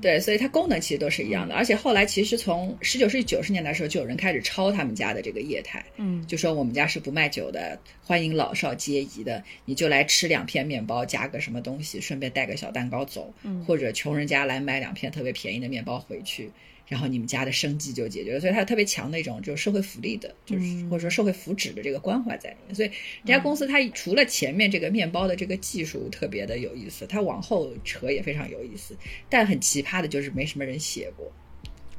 [0.02, 1.56] 对，所以它功能其实都是一样的。
[1.56, 16.50] 而且后来其实从十九世纪九十年代的时候，就有人开始抄他们家的这个业态，嗯，就说我们家是不卖酒的，欢迎老少皆宜的，你就来吃两片面包，加个什么东西，顺便带个小蛋糕走，嗯或者穷人家来买两片特别便宜的面包回去。
[16.88, 22.76] 然后你们家的生计就解决了，所以它有特别强的一种就是社会福利的，就是、嗯或者说社会福祉的这个关怀在里面。
[22.76, 22.92] 所以
[23.26, 28.96] 这家公司它除了前面这个面包的这个技术特别的有意思，它往后扯也非常有意思。
[29.30, 31.32] 但很奇葩的就是没什么人写过。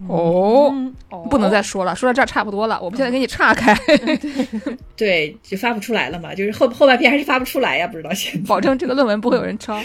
[0.09, 0.71] 哦，
[1.31, 3.75] 不能再说了，说到这儿差不多了，我们现在给你岔开，
[4.95, 8.47] 对，就发不出来了嘛，就是后后半篇还是发不出来呀，不知道现在。
[8.47, 9.83] 保证这个论文不会有人抄。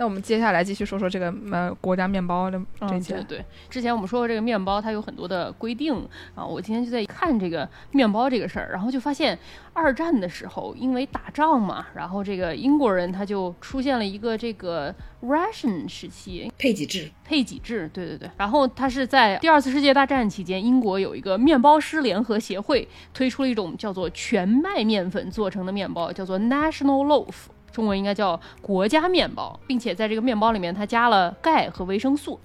[0.00, 5.94] 那我们接下来继续说说这个呃国家面包的这嗯，些对，对，之前我们说过这个面包它有很多的规定
[6.34, 9.38] 啊，我今天就在看这个面包这个事儿，然后就发现
[9.74, 18.30] 二战的时候因为打仗嘛，然后这个英国人他就出现了一个这个 ration 时期，配给制，配给制，对对对。
[18.38, 27.34] 然后它是在第二次世界大战期间，英国有一个面包师联合协会推出了一种叫做全麦面粉做成的面包，叫做 National Loaf。
[27.72, 32.38] 中文应该叫国家面包，并且在这个面包里面它加了钙和维生素。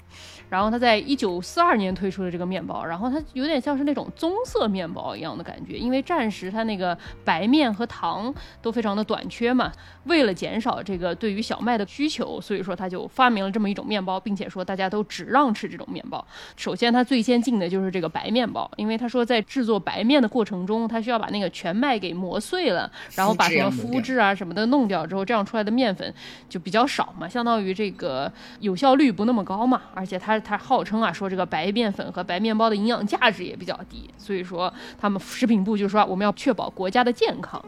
[0.50, 9.72] 然后它在一九四二年推出的这个面包，然后它有点像是那种棕色面包一样的感觉，因为战时它那个白面和糖都非常的短缺嘛，
[10.06, 16.26] 为了减少这个对于小麦的需求，所以说他就发明了这么一种面包，并且说大家都只让吃这种面包。
[16.56, 26.14] 首先，它最先进的就是这个白面包，因为他说在制作白面的过程中，它需要把那个全麦给磨碎了，然后把什么麸质要磨麸质啊什么的弄掉之后，这样出来的面粉
[26.48, 37.64] 就比较少嘛，相当于这个有效率不那么高嘛，而且它他号称啊说这个白面粉和白面包的营养价值也比较低，所以说他们食品部就说我们要确保国家的健康，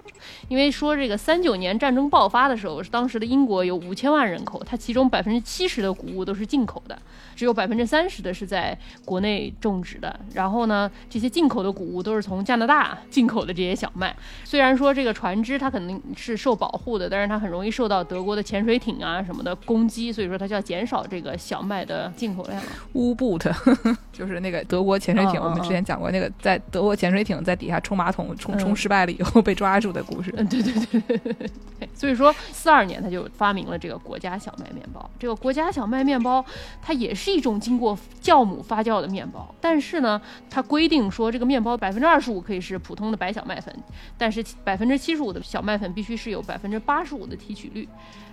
[0.47, 6.97] 因为说这个三九年战争爆发的时候，当时的英国有五千万人口，它其中百分之七十的谷物都是进口的，
[7.36, 10.20] 只有百分之三十的是在国内种植的。
[10.34, 14.15] 然后呢，这些进口的谷物都是从加拿大进口的这些小麦。
[14.43, 22.56] 虽然说这个船只它肯定是受保护的，但是它很容易受到德国的潜水艇啊什么的攻击，所以说它就要减少这个小麦的进口量。
[22.93, 23.51] U boot，
[24.11, 30.33] 就是那个德国潜水艇，我们之前讲过，那个在德国潜水艇在底下冲马桶冲嗯冲失败了以后被抓住的故事。
[30.37, 31.49] 嗯，对对对对对对。
[31.93, 35.09] 所以说，四二年他就发明了这个国家小麦面包。
[35.19, 36.43] 这个国家小麦面包，
[36.81, 43.75] 它也是一种经过酵母发酵的面包，但是呢，它规定说这个面包百分之二十五可以是普通的白小麦粉，
[44.17, 47.87] 但是百分之七十五的小麦粉必须是有百分之八十五的提取率。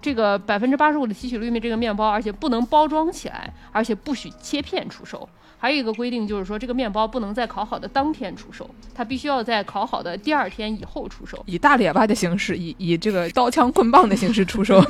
[0.05, 5.26] 这个百分之八十五的提取率的这个面包，而且不能包装起来，而且不许切片出售。
[5.57, 11.42] 还有一个规定就是说，这个面包不能在烤好的当天出售，它必须要在烤好的第二天以后出售。
[11.46, 14.84] 以大列巴的形式，以以这个刀枪棍棒的形式出售。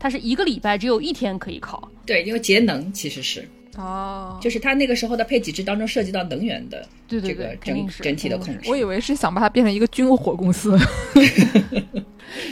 [0.00, 1.88] 它是一个礼拜只有一天可以烤。
[2.04, 8.68] 对，因为节能其实是，哦，就是它那个时候的配给制当中涉及到能源的对对这个整整体的控制。
[8.68, 10.76] 我以为是想把它变成一个军火公司。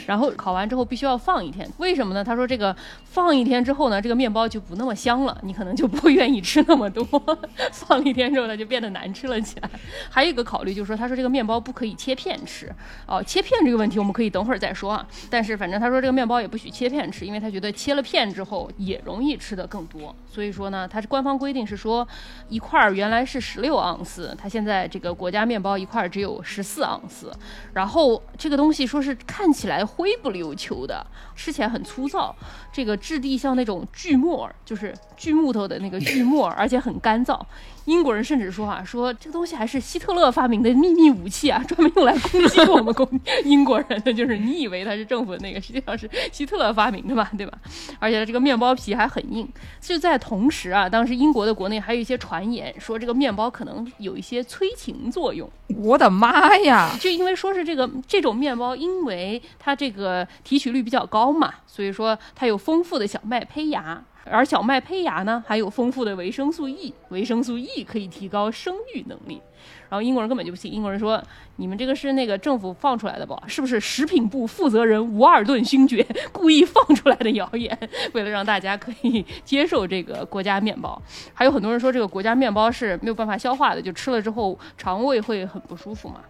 [0.06, 2.24] 然后烤完之后必须要放一天，为什么呢？
[2.24, 7.04] 他说这个放一天之后呢，这个面包就不那么香了，你可能就不会愿意吃那么多。
[7.72, 9.70] 放了一天之后呢，就变得难吃了起来。
[10.10, 12.72] 还有一个考虑就是说，他说这个面包不可以切片吃
[13.06, 15.06] 哦，切片这个问题我们可以等会儿再说啊。
[15.30, 20.14] 但是反正他说这个面包也不许切片吃，因为他觉得切了片之后也容易吃的更多。
[20.30, 22.06] 所以说呢，他是官方规定是说
[22.48, 27.32] 一块儿原来是十六盎司，他现在这个国家面包一块儿只有十四盎司。
[27.74, 31.04] 然后这个东西说是看起来灰不溜秋的，
[31.34, 32.32] 吃起来很粗糙，
[32.72, 37.44] 这个质地像那种锯末，就是锯木头的那个锯末，而且很干燥。
[37.88, 43.08] 英国人甚至说啊，说这个东西还是希特勒发明的秘密武器啊，专门用来攻击我们攻
[43.44, 44.12] 英国人的。
[44.12, 47.58] 就是你以为它是政府的那个，实际上是希特勒发明的嘛，对吧？
[47.98, 49.48] 而且这个面包皮还很硬。
[49.80, 55.48] 就在同时啊，当时英国的国内还有一些传言说，这个面包可能有一些催情作用。
[55.76, 56.94] 我的妈呀！
[57.00, 64.02] 就因为说是这个这种面包，因为它这个提取率比较高嘛，所以说它有丰富的小麦胚芽。
[64.30, 69.40] 而小麦胚芽呢，还有丰富的维生素 E，维生素 E 可以提高生育能力。
[69.88, 71.22] 然后英国人根本就不信，英国人说
[71.56, 73.36] ：“你们这个是那个政府放出来的吧？
[73.46, 77.76] 是不是食品部负责人吴尔顿勋爵故意放出来的谣言？
[78.12, 81.00] 为了让大家可以接受这个国家面包，
[81.34, 86.20] 还有很多人说这个国家面包是没有办法消化的，就吃了之后肠胃会很不舒服嘛。”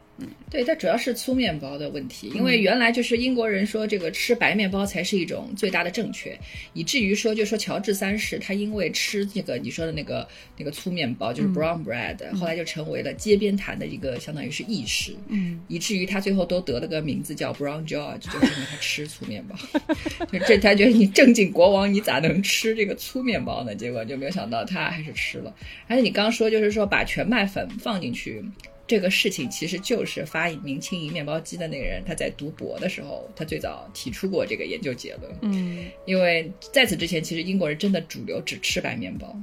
[0.51, 6.37] 对，它主要是粗面包的问题，因为原来就是英国人说这个吃白面包才是一种最大的正确，
[6.73, 19.57] 以至于说就说乔治三世他因为吃这个你说的那个那个粗面包就是 brown bread，、后来就成为了街边摊的一个相当于是意识，嗯，以至于他最后都得了个名字叫 brown George，就是因为他吃粗面包，
[20.33, 23.75] 就这他觉得你正经国王你咋能吃这个粗面包呢？
[23.75, 25.55] 结果就没有想到他还是吃了，
[25.87, 28.43] 而且你刚说就是说把全麦粉放进去。
[28.89, 35.31] 这个事情其实就是发明轻盈面包机的那个人，他在读博的时候，他最早提出过这个研究结论。
[35.43, 39.37] 嗯因为在此之前，其实英国人真的主流只吃白面包，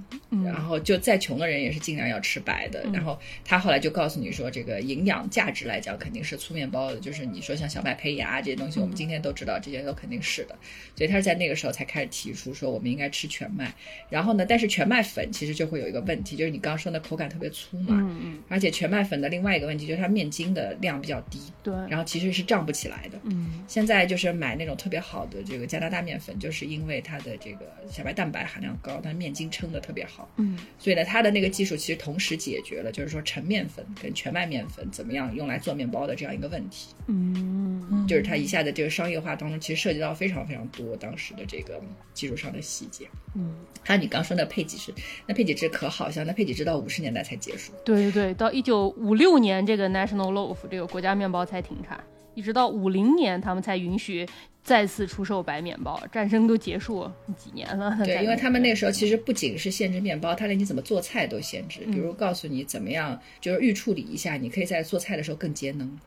[0.44, 2.84] 然后就再穷的人也是尽量要吃白的。
[2.92, 7.00] 然后他后来就告诉你说，这个营养价值来讲，肯定是粗面包的。
[7.00, 10.58] 就是你说像小麦胚芽这些东西，我们今天都知道，这些都肯定是的。
[10.96, 13.72] 所以他是在那个时候才开始提出说，我们应该吃全麦。
[14.10, 23.20] 然后呢，但是全麦粉其实就会有一个问题，就是你刚刚说的口感特别粗嘛，嗯嗯，而且全麦粉的另外一个问题就是它面筋的量比较低，对，然后其实是胀不起来的。
[23.26, 36.96] 嗯现在就是买那种特别好的这个加拿大面粉，就是因为它的这个小麦蛋白含量高，它面筋撑的特别好，嗯所以呢，它的那个技术其实同时解决了，就是说陈面粉跟全麦面粉怎么样用来做面包的这样一个问题。
[37.08, 41.82] 嗯，就是它一下子这个商业化当中，其实涉及到非常非常多当时的这个
[42.14, 43.06] 技术上的细节。
[43.38, 44.94] 嗯，还有你刚说的配给制，
[45.28, 47.74] 那配给制可好像，那配给制到五十年代才结束。
[47.84, 52.04] 对对对，到一九五六年，这个 National Loaf 这个国家面包才停产，
[52.34, 54.28] 一直到五零年他们才允许
[54.64, 56.02] 再次出售白面包。
[56.12, 65.98] 战争都结束几年了，对，因为他们那个时候其实实不仅是限制面包，他连你怎么做菜都限制，比如告诉你怎么样，就是预处理一下，你可以在做菜的时候更节能。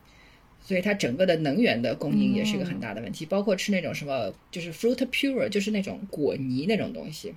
[0.61, 7.33] 所以它整个的能源的供应也是一个很大的问题，包括吃那种什么就是 fruit pure，就是那种果泥那种东西。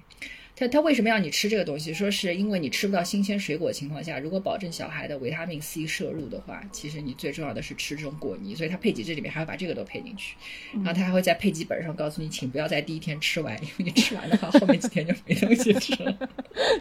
[0.62, 1.92] 它它为什么要你吃这个东西？
[1.92, 8.54] 说是因为你吃不到新鲜水果的情况下，如果保证小孩的维他命 C 摄入的话，其实你最重要的是吃这种果泥。
[8.54, 10.36] 所以他配给这里面还会把这个都配进去，
[10.74, 16.16] 然后他还会在配给本上告诉你，请不要在第一天吃完，因为你吃完的话，后面几天就没东西吃了。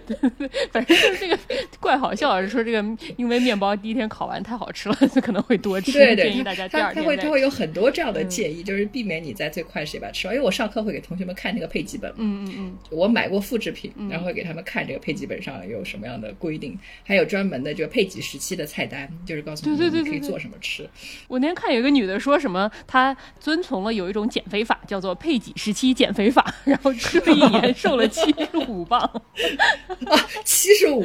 [0.06, 0.16] 对
[0.70, 1.38] 反正就是这个
[1.80, 2.84] 怪好笑，是说这个
[3.16, 10.34] 因为面包第一天烤完太好吃了，就 可能会多吃，对对，建议大家第他二天他会他会有很多这样的建议，就是避免你在最快时间把它吃完。
[10.36, 20.88] 因为我上课会给同学们看那个配给本嘛，嗯嗯嗯，我买过复制品，然后会给他们看这个配给本上有什么样的规定，还有专门的这个配给时期的菜单，就是告诉你对对对对对你可以做什么吃。
[21.28, 29.22] 我那天看有一个女的说什么，她遵从了有一种减肥法，叫做配给时期减肥法， 然后吃了一年，瘦了七十五磅，
[30.44, 31.04] 七十五，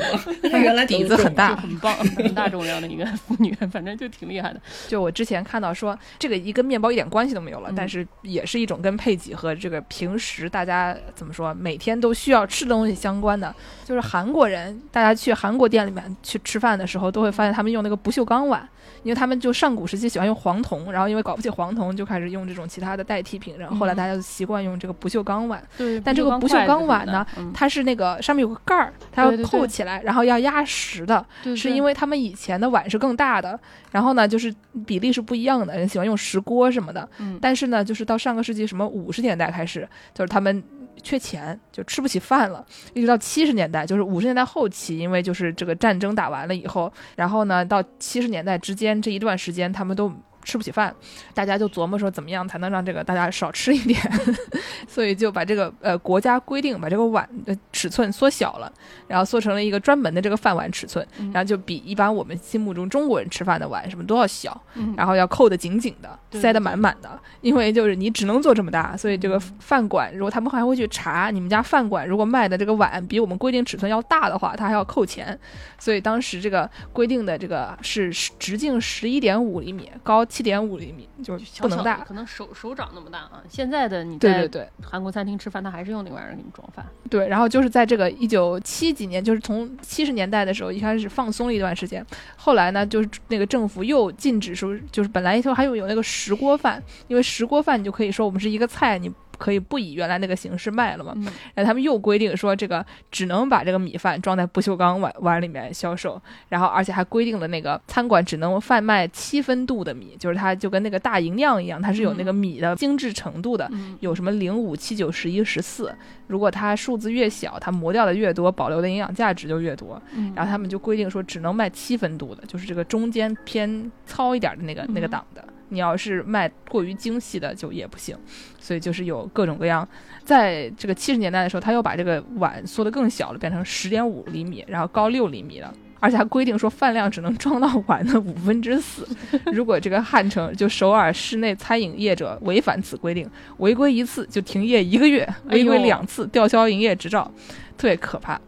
[0.49, 4.61] 她原来底子很大很棒，很大重量的一个妇女， 反正就挺厉害的。
[4.87, 13.53] 就我之前看到说，这个一跟面包一点关系都没有了，但是也是一种跟配给和这个平时大家怎么说，每天都需要吃的东西相关的。
[13.85, 18.67] 就是韩国人，大家去韩国店里面去吃饭的时候，都会发现他们用那个不锈钢碗，
[19.03, 25.63] 因为他们就上古时期喜欢用黄铜，然后因为搞不起黄铜，就开始用这种其他的代替品，然后后来大家就习惯用这个不锈钢碗。
[25.77, 31.23] 对，但这个不锈钢碗呢嗯，它是那个上面有个盖儿，它要对对对扣起来，然后要压实的。
[31.55, 33.59] 是因为为他们以前的碗是更大的，
[33.91, 34.51] 然后呢，就是
[34.87, 37.07] 比例是不一样的，人喜欢用石锅什么的。
[37.19, 40.63] 嗯但是呢，就是到上个世纪什么五十年代开始，就是他们
[41.05, 50.11] 缺钱，就吃不起饭了，一直到七十年代，就是五十年代后期，因为就是这个战争打完了以后，然后呢，到七十年代之间这一段时间，他们都。
[50.45, 50.95] 吃不起饭，
[51.33, 53.99] 大家就琢磨说怎么样才能让这个大家少吃一点，
[54.87, 58.71] 所以就把这个呃国家规定把这个碗的尺寸缩小了，
[59.07, 64.61] 然后缩成了一个专门的这个饭碗尺寸，然后就比一般我们心目中中国人吃饭的碗什么都要小，
[64.95, 75.37] 然后要扣得紧紧的，塞得满满的，因为就是你只能做这么大，所以这个饭馆如果他们还会去查你们家饭馆如果卖的这个碗比我们规定尺寸要大的话，他还要扣钱，
[75.79, 82.03] 所以当时这个规定的这个是直径十一点五厘米，高七点五厘米，就小小的不能大。
[82.03, 83.41] 可能手手掌那么大啊。
[83.47, 86.85] 现在的你在对对对韩国餐厅吃饭，他还是用那玩意儿给你装饭。
[87.09, 92.05] 对，然后就是在这个一九七几年，就是从七十年代的时候，一开始放松了一段时间，
[92.35, 101.13] 后来呢，就是那个政府又禁止说，就是本来说还有有那个石锅饭，因为石锅饭你就可以说我们是一个菜，你可以不以原来那个形式卖了嘛。
[101.15, 101.23] 嗯
[101.53, 115.93] 然后他们又规定说，这个只能把这个米饭装在不锈钢碗碗里面销售，然后而且还规定了那个餐馆只能贩卖七分度的米，就是它就跟那个大银酿一样，它是有那个米的精致程度的，嗯有什么零五七九十一十四，
[116.27, 120.01] 如果它数字越小，它磨掉的越多，保留的营养价值就越多。
[120.13, 125.45] 嗯然后他们就规定说，只能卖七分度的，就是这个中间偏糙一点的那个那个嗯档的。
[125.69, 128.17] 你要是卖过于精细的就也不行，
[128.59, 129.87] 所以就是有各种各样。
[130.23, 135.73] 在这个七十年代的时候，他又把这个碗缩得更小了，变成十点五厘米，然后高六厘米了。
[136.01, 139.07] 而且还规定说饭量只能装到碗的五分之四。
[139.51, 147.31] 如果这个汉城就首尔市内餐饮业者违反此规定，违规一次就停业一个月，违规两次吊销营业执照，
[147.75, 148.39] 特别可怕。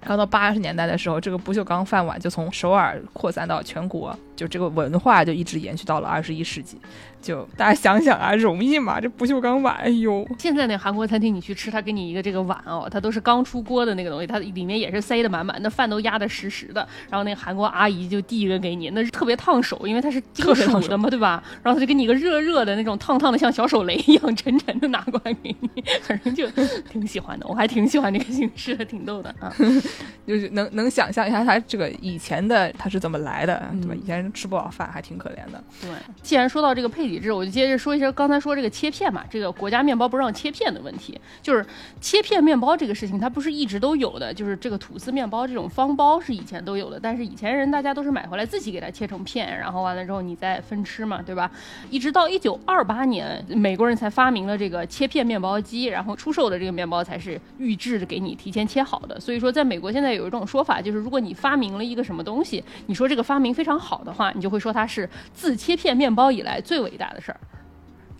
[0.00, 6.78] 然后到八十年代的时候，这个不锈钢饭碗就从首尔扩散到全国，就这个文化就一直延续到了二十一世纪。
[7.20, 8.98] 就大家想想啊，容易吗？
[8.98, 16.80] 这不锈钢碗，哎呦，现在那韩国餐厅你去吃，他给你一个这个碗哦，它都是刚出锅的那个东西，它里面也是塞得满满，那饭都压得实实的。
[17.10, 21.44] 然后那个韩国阿姨就递一个给你，那是特别烫手，因为它是金特别烫的嘛，对吧？
[21.62, 25.68] 然后他就给你一个热热的那种烫烫的，像小手雷一样沉沉的拿过来给你，
[26.00, 26.48] 反正就
[26.90, 29.54] 挺喜欢的，我还挺喜欢这个形式的，挺逗的啊。
[30.26, 33.94] 就是能能想象一下他这个以前的他是怎么来的，对吧？
[33.94, 35.62] 嗯以前吃不饱饭还挺可怜的。
[35.80, 35.90] 对，
[36.22, 41.64] 既然说到这个配比制，我就接着说一下刚才说这个切片嘛，这个国家面包不让切片的问题，就是
[42.00, 51.50] 切片面包这个事情，它不是一直都有的，就是这个吐司面包这种方包是以前都有的，但是以前人大家都是买回来自己给它切成片，然后完了之后你再分吃嘛，对吧？
[51.90, 59.18] 一直到一九二八年，美国人才发明了这个切片面包机，然后出售的这个面包才是预制的，给你提前切好的。
[59.18, 67.40] 所以说，在美国现在有一种说法，就是如果你发明了一个什么东西，你说这个发明非常好的话，你就会说它是自切片面包以来最伟大的事儿。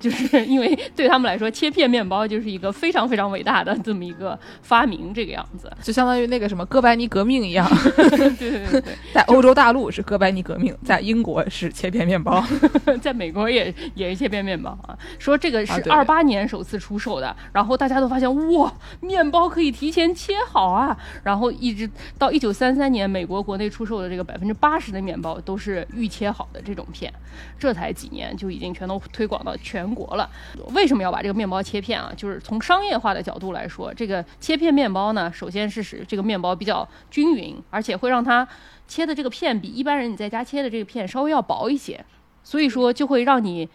[0.00, 5.70] 就是因为对他们来说，切片面包就是一个非常非常伟大的这么一个发明，这个样子。
[5.82, 8.82] 就相当于那个什么哥白尼革命一样，对对对对
[9.12, 12.42] 在欧洲大陆是哥白尼革命，在英国是切片面包。
[12.84, 14.98] 对， 在美国也也是切片面包啊。
[15.18, 20.96] 说这个是二八年首次出售的，然后大家都发现哇，面包可以提前切好啊。
[21.22, 21.88] 然后一直
[22.18, 27.12] 到一九三三年，美国国内出售的这个百分之八十的面包都是预切好的这种片，
[27.58, 30.28] 这才几年就已经全都推广到全国了。
[30.74, 32.12] 为什么要把这个面包切片啊？
[32.16, 38.46] 就是从商业化的角度来说，这个切片面包呢，首先是使这个面包比较均匀，而且会让它
[38.88, 42.04] 切的这个片比一般人你在家切的这个片稍微要薄一些，
[42.42, 43.68] 所以说就会让你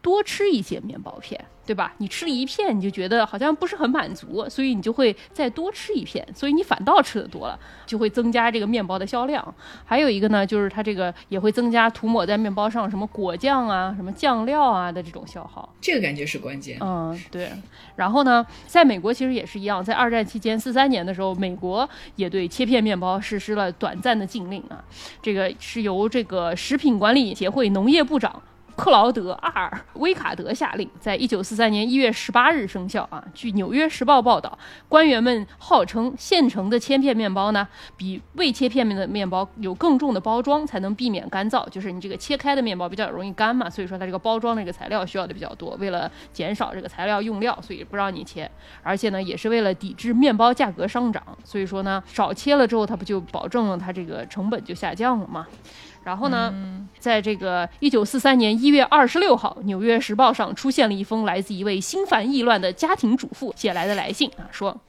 [0.00, 1.92] 多吃一些面包片，对吧？
[1.98, 9.54] 你吃了一片，你就觉得好像不是很满足，所以你就会再多吃一片，所以你反倒吃的多了，就会增加这个面包的销量。
[9.84, 15.72] 还有一个呢，就是它这个也会增加涂抹在面包上什么果酱啊、什么酱料啊的这种消耗。
[15.80, 16.78] 这个感觉是关键。
[16.80, 17.50] 嗯，对。
[17.94, 24.82] 然后呢，在美国其实也是一样，在二战期间，四三年的时候，美国也对切片面包实施了短暂的禁令啊。
[25.22, 28.42] 这个是由这个食品管理协会农业部长。
[28.82, 29.70] 克劳德·阿尔·
[30.00, 33.24] 威卡德下令，在一九四三年一月十八日生效啊。
[33.32, 34.58] 据《纽约时报》报道，
[34.88, 41.64] 官员们号称现成的切片面包呢，比未切片面的面包有更重的包装，才能避免干燥。
[41.68, 45.76] 就是你这个切开的面包比较容易干嘛，所以说它这个包装这个材料需要的比较多。
[45.78, 48.50] 为了减少这个材料用料，所以不让你切。
[48.82, 55.46] 而且呢，也是为了抵制面包价格上涨，所以说呢，少切了之后，它不就保证了它这个成本就下降了吗？
[56.04, 56.52] 然后呢，
[56.98, 64.80] 在这个一九四三年一月二十六号，《纽约时报》上出现了一封来自一位心烦意乱的家庭主妇写来的来信啊，说：“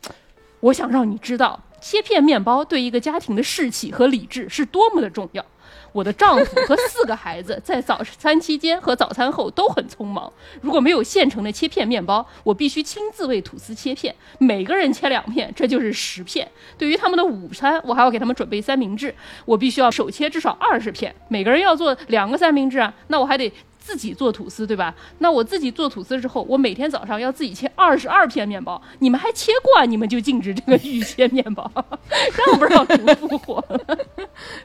[0.59, 5.45] 我想让你知道，切片面包对一个家庭的士气和理智是多么的重要。”
[5.93, 10.31] 我的丈夫和四个孩子在早餐期间和早餐后都很匆忙。
[10.59, 16.45] 如果没有现成的切片面包，我必须亲自为吐司切片，每个人切两片，这就是十片。
[16.77, 19.13] 对于他们的午餐，我还要给他们准备三明治，
[19.45, 23.53] 我必须要手切至少二十片，每个人要做两个三明治啊，那我还得。
[23.85, 24.95] 自己做吐司，对吧？
[25.19, 29.83] 那我自己做吐司之后，我每天早上要自己切二十二片面包，你们还切过啊？
[29.83, 31.69] 你们就禁止这个预切面包，
[32.47, 33.97] 让不让主妇活了？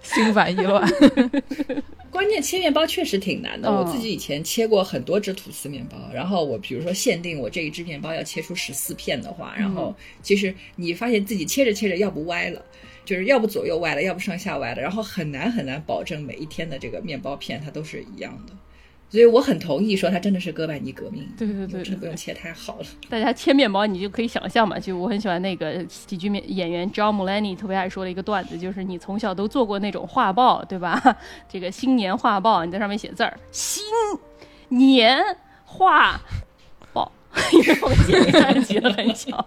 [0.01, 0.89] 心烦意乱。
[2.11, 12.63] 关键切面包确实挺难的，嗯我自己以前切过很多只吐司面包，然后我比如说限定我这一只面包要切出十四片的话，然后其实你发现自己切着切着要不歪了。
[13.05, 18.53] 就是要不左右歪了，要不上下歪了，然后很难很难保证每一天的这个面包片它都是一样的，
[19.11, 21.27] 所以我很同意说它真的是哥白尼革命。
[21.37, 22.87] 对对对真的不用切太好了。
[23.09, 24.79] 大家切面包，你就可以想象嘛。
[24.79, 31.01] 就我很喜欢那个喜剧面演员 John Mulaney 特别爱说的一个段子，就是你从小都做过那种画报，对吧？
[31.49, 33.83] 这个新年画报，你在上面写字儿，新
[34.69, 35.23] 年
[35.65, 36.48] 画报。
[37.53, 39.47] 因为我们节目上写的很小，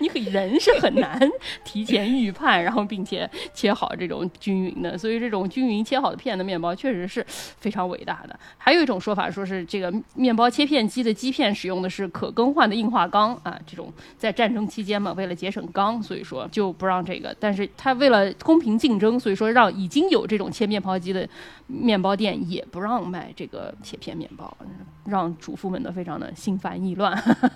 [0.00, 1.18] 你很人是很难
[1.64, 8.38] 提前预判，然后并且切好这种均匀的，所以这种均匀切好的片的面包确实是非常伟大的。
[8.58, 17.34] 还有一种说法说是这个面包切片机的基片使用的是可更换的硬化钢啊，这种在战争期间嘛，为了节省钢，所以说就不让这个。
[17.38, 21.28] 但是他为了公平竞争，所以说让已经有这种切面包机的
[21.66, 24.56] 面包店也不让卖这个切片面包，
[25.06, 27.14] 让主妇们都非常的心烦意乱。
[27.32, 27.48] 哈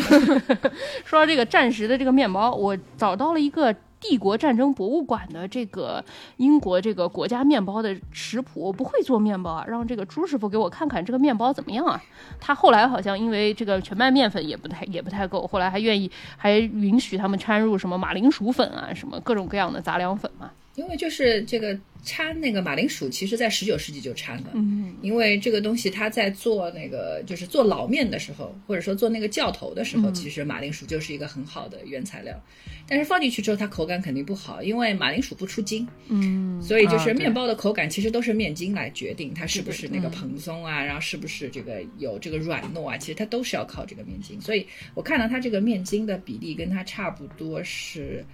[0.00, 0.70] 哈哈
[1.04, 6.02] 说到这个战时的这个面包，我找到了一个帝国战争博物馆的这个
[6.38, 8.60] 英国这个国家面包的食谱。
[8.60, 12.00] 我不会做面包啊，让这个朱师傅给我看看这个面包怎么样啊？
[12.40, 20.50] 他后来好像因为这个全麦面粉也不太也不太够，后来还愿意还允许他们掺入什么马铃薯粉啊，什么各种各样的杂粮粉嘛。
[20.74, 24.50] 因为就是这个掺那个马铃薯，其实在十九世纪就掺了。
[24.54, 32.40] 嗯，因为这个东西它在做那个就是做老面的时候，或者说做那个教头的时候，嗯其实马铃薯就是一个很好的原材料。
[32.88, 44.40] 但是放进去之后，它口感肯定不好，因为马铃薯不出筋，嗯，所以就是面包的口感其实都是面筋来决定它是不是那个嗯蓬松啊，然后是不是这个有这个软糯啊，其实它都是要靠这个面筋。
[44.40, 48.24] 所以我看到它这个面筋的比例跟它差不多是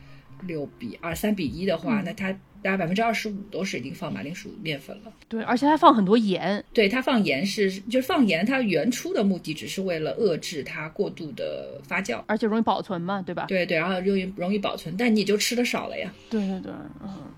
[0.42, 2.32] 六比二三比一的嗯话，那它
[2.62, 5.12] 大概百分之二十五都是已经放马铃薯面粉了。
[5.28, 6.64] 对，而且它放很多盐。
[6.72, 12.24] 对它放盐是，就是放盐，它原初的目的只是为了遏制它过度的发酵。
[12.26, 13.44] 而且容易保存嘛，对吧？
[13.46, 16.12] 对对，然后容易容易保存，但你就吃的少了呀。
[16.28, 16.72] 对对对，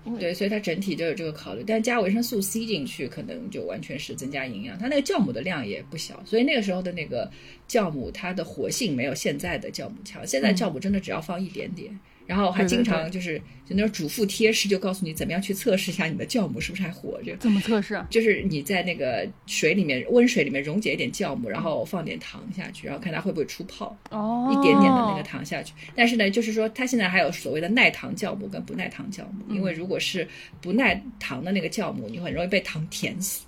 [0.05, 1.63] 嗯，对，所以它整体就有这个考虑。
[1.67, 4.79] 但加维生素 C 进去，可能就完全是增加营养。
[4.79, 7.29] 它那个酵母的量也不小，所以那个时候的那个
[7.67, 10.25] 酵母，它的活性没有现在的酵母强。
[10.25, 11.99] 现在酵母真的只要放一点点。
[12.29, 17.35] 然后还经常对就是就那种主妇贴士，就告诉你怎么样去测试一下你的酵母是不是还活着。
[17.37, 18.05] 怎么测试啊？
[18.11, 25.73] 就是你在那个水里面温水里面溶解一点酵母，然后放点糖下去，然后看它会不会出泡，哦，一点点的那个糖下去。
[25.95, 30.27] 但是呢，就是说它现在还有所谓的耐糖酵母跟不耐糖酵母，因为如果是
[30.61, 33.41] 不耐糖的那个酵母，你很容易被糖甜死。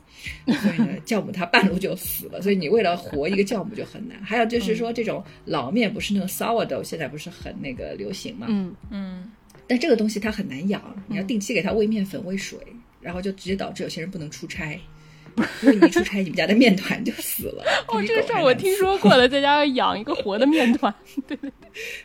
[0.45, 4.21] 所以呢，酵母它半路就死了，所以你为了活一个酵母就很难。
[4.23, 8.47] 还有就是说，这种老面不是那种 sourdough，现在不是很那个流行嘛？
[8.49, 9.31] 嗯，嗯，
[9.67, 12.59] 但这个东西它很难养，你要定期给它喂面粉、喂水，
[12.99, 14.79] 然后就直接导致有些人不能出差，
[15.61, 17.63] 因为你一出差，你们家的面团就死了。
[17.87, 20.93] 哦，这个事儿我听说过了，在家养一个活的面团。
[21.27, 21.51] 对 对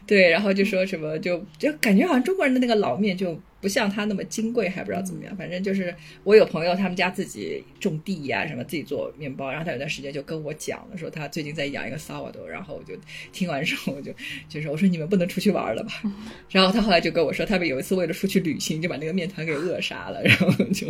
[0.07, 5.37] 对，然后就说什么就就感觉好像中国人的那个老面就不像他那么金贵，还不知道怎么样。
[5.37, 5.93] 反正就是
[6.23, 12.97] 我有朋友他们家自己种地呀、什么自己做面包，然后他有段时间就跟我讲了，说他最近在养一个 sourdough，然后我就
[13.33, 14.13] 听完之后我就
[14.49, 16.01] 就说我说你们不能出去玩了吧？
[16.49, 20.87] 然后他后来就跟我说，他们有一次为了出去旅行，就把那个面团给扼杀了，然后就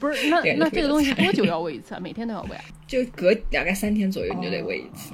[0.00, 2.00] 不是，那 对那这个东西多久要喂一次啊？
[2.00, 2.64] 每天都要喂啊？
[2.86, 5.12] 就隔大概三天左右你就得喂一次。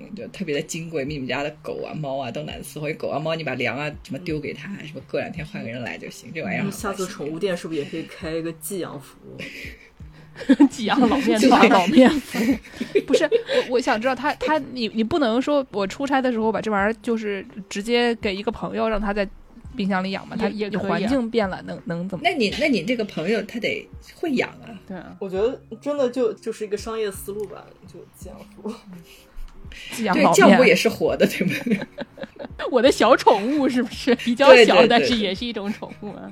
[0.00, 2.88] 嗯，就特别的金贵，比你们家的狗啊、猫啊都难伺候。
[2.98, 6.30] 狗啊、猫，你把粮啊什么丢给它，什么过两天换个人来就行。
[6.34, 9.36] 这玩意儿好下次宠物店是不是也可以开一个寄养服务？
[10.70, 12.58] 寄养老面团、老面粉。
[13.06, 19.28] 不是我，我想知道他他你你不能说我出差的时候把这玩意儿就是直接给一个朋友让他在
[19.76, 22.22] 冰箱里养嘛，他也环境变了，能能怎么？
[22.24, 28.72] 那你那你这个朋友他得会养啊，对啊，我觉得真的就就是一个商业思路吧，就寄养服务。
[30.02, 31.78] 养老酵母也，是活的，对不对？
[32.70, 36.30] 我的小宠物是不是比较小，对对对但是也是一种宠物啊？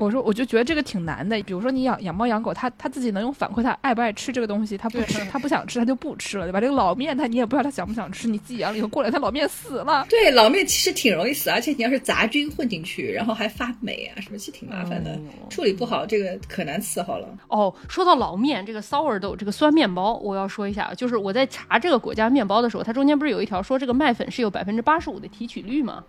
[0.00, 1.40] 我说我就觉得这个挺难的。
[1.42, 6.60] 比如说你养养猫养狗，它它自己能用反馈它爱不爱吃这个东西，它不吃，它不想吃，它就不吃了，对吧？
[6.60, 10.06] 这个老面它你也不知道它想不想吃，你自己养了以后过两天老面死了。
[10.08, 15.12] 对，老面其实挺容易死，而且你要是杂菌混进去，然后还发霉啊，什么其实挺麻烦的。
[15.12, 15.18] 哦
[15.50, 17.28] 处理不好，这个可难伺候了。
[17.48, 26.04] 哦，说到老面，这个 sourdough 这个酸面包，我要说一下，就是我在查这个国家面包的时候，它中间不是有一条说这个麦粉是有百分之八十五的提取率吗？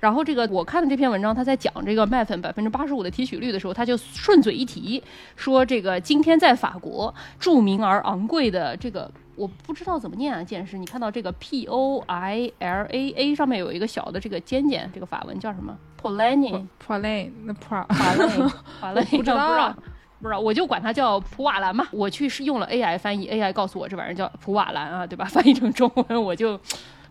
[0.00, 5.02] 然后这个我看的这篇文章，他在讲这个麦粉百分之八十五的提取取率的时候，他就顺嘴一提
[5.36, 9.10] 说，这个今天在法国著名而昂贵的这个。
[9.34, 16.98] 我不知道怎么念啊，剑师，你看到这个 P O I L A A 上面有一个小的这个尖尖，这个法文叫什么 p o l a n i p o
[16.98, 19.76] l a n 那兰 不知道不知道
[20.22, 21.86] 不知道，我就管它叫普瓦兰嘛。
[21.90, 25.26] 我去是用了 AI 翻译，AI 告诉我这玩意儿叫普瓦兰啊，对吧？
[25.28, 26.58] 翻译成中文我就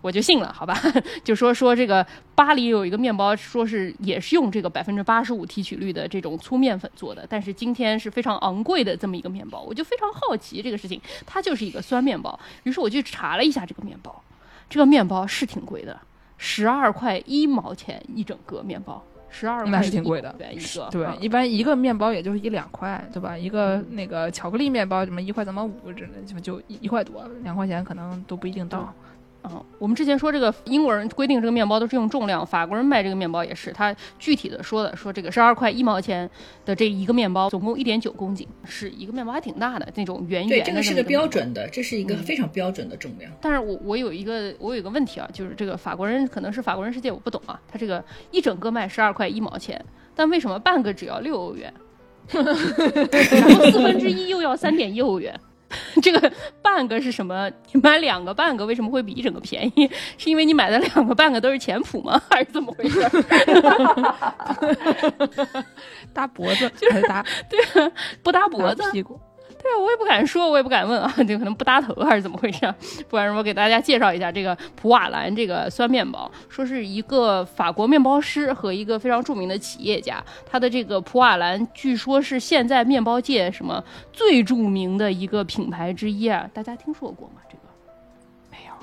[0.05, 0.79] 我就信了，好吧？
[1.25, 2.05] 就说说这个
[2.35, 14.21] 巴黎有一个面包，说是也是用这个百分之八十五提取率的这种粗面粉做的，但是今天是非常昂贵的这么一个面包，我就非常好奇这个事情，它就是一个酸面包，于是我去查了一下这个面包，
[14.69, 15.99] 这个面包是挺贵的，
[16.37, 19.03] 十二块一毛钱一整个面包。
[19.27, 23.37] 十二那是挺贵的对一个对，嗯一般一个面包也就是一两块，对吧？
[23.37, 28.79] 一个那个巧克力面包什么一块三毛五，这就就一一块多，两块钱可能都不一定到。
[28.79, 28.93] 嗯，
[29.77, 36.27] 我们之前说这个英国人规定这个面包都是用重量，法国人卖这个面包也是，他具体的说的说这个十二块一毛钱
[36.65, 40.65] 的这一个面包，总共一点九公斤，是一个面包还挺大的那种圆，圆的。
[40.65, 41.25] 这个是个标。
[41.27, 43.29] 准的，这是一个非常标准的重量。
[43.41, 48.01] 但是我我有一个我有一个问题啊，就是这个法国人可能是法国人世界我不懂啊，他这个
[48.31, 49.83] 一整个卖十二块一毛钱，
[50.15, 51.73] 但为什么半个只要六欧元，
[52.31, 55.37] 然后四分之一又要三点一欧元？
[56.01, 56.31] 这个
[56.61, 57.49] 半个是什么？
[57.73, 59.89] 你买两个半个为什么会比一整个便宜？
[60.17, 62.21] 是因为你买的两个半个都是前谱吗？
[62.29, 62.99] 还是怎么回事？
[66.13, 67.59] 搭脖子就是搭对
[68.23, 68.91] 不搭脖子搭？
[68.91, 69.19] 屁股？
[69.65, 72.75] 对啊，我也不敢说，我也不敢问啊， 就可能不搭头还是怎么回事啊？
[73.09, 83.83] 不然我给大家介绍一下这个普瓦兰这个酸面包，说是一个法国面包师和一个非常著名的企业家，他的这个普瓦兰据说是现在面包界什么
[84.13, 87.41] 最著名的一个品牌之一啊，大家听说过吗？
[87.49, 87.63] 这个
[88.51, 88.73] 没有，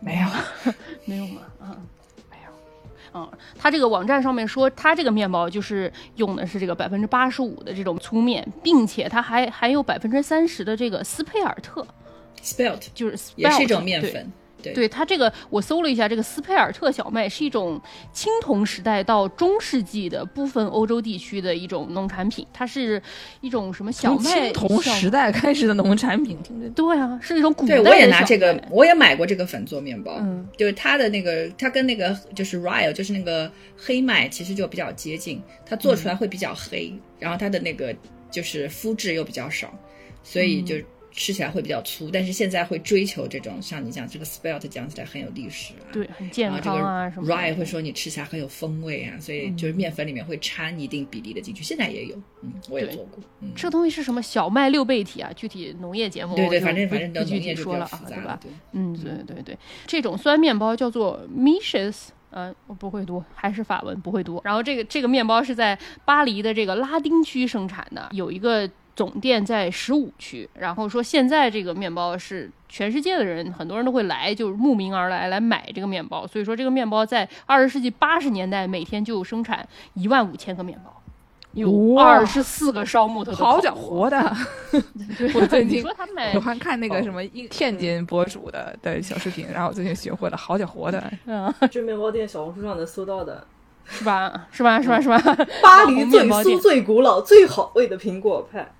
[0.00, 0.74] 没有，
[1.06, 1.42] 没有吗？
[1.60, 1.78] 啊。
[3.16, 3.26] 嗯，
[3.58, 11.86] 它这个网站上面说，它这个面包就是用的是这个百分之八十五的这种粗面，并且它还含有百分之三十的这个斯佩尔特
[12.42, 14.30] ，Spelt 就是也是一 spelt，对种面粉，
[14.72, 14.86] 对。
[14.86, 17.80] 对它这个，我搜了一下，这个斯佩尔特小麦是一种
[18.12, 23.00] 青铜时代到中世纪的部分欧洲地区的一种农产品，它是
[23.40, 37.94] 一种什么小麦青铜时代开始的农产品，听着对啊，是一种古代对，我也拿这个，我也买过这个粉做面包，嗯，就是它的那个，它跟那个就是 rye，就是那个黑麦，其实就比较接近，它做出来会比较黑，然后它的那个
[38.30, 39.72] 就是肤质又比较少，
[40.22, 40.76] 所以就
[41.16, 42.10] 吃起来会比较粗。
[42.12, 47.26] 但是现在会追求这种像你讲这个 spelt 讲起来很有历史啊，对，很健康啊什么。
[47.26, 55.32] rye 会说你吃起来很有风味啊，所以就是面粉里面会掺一定比例的进去，现在也有，嗯，我也做过，嗯，这东西是什么小麦六倍体啊？
[55.34, 58.38] 具体农业节目对对，反正反正不具体说了啊，对吧。
[58.72, 62.08] 嗯，对对对，这种酸面包叫做 mishes。
[62.30, 64.38] 呃，我不会读，还是法文不会读。
[64.44, 70.48] 然后这个这个面包是在巴黎的这个拉丁区生产的，有一个总店在十五区。
[70.54, 76.26] 然后说现在这个面包是全世界的人，很多人都会来，就是慕名而来来买这个面包。
[76.26, 81.02] 所以说这个面包在二十世纪八十年代每天就生产一万五千个面包，
[81.52, 84.18] 有二十四个烧木头好家伙的！
[85.34, 93.46] 我最近喜欢看那个什么一天津博主的的小视频，然后我最近学会了好家伙的，嗯， 这面包店小红书上能搜到的，
[93.86, 94.46] 是吧？
[94.50, 94.80] 是吧？
[94.82, 95.00] 是吧？
[95.00, 95.18] 是吧？
[95.62, 98.72] 巴黎最酥、最古老、最好味的苹果派。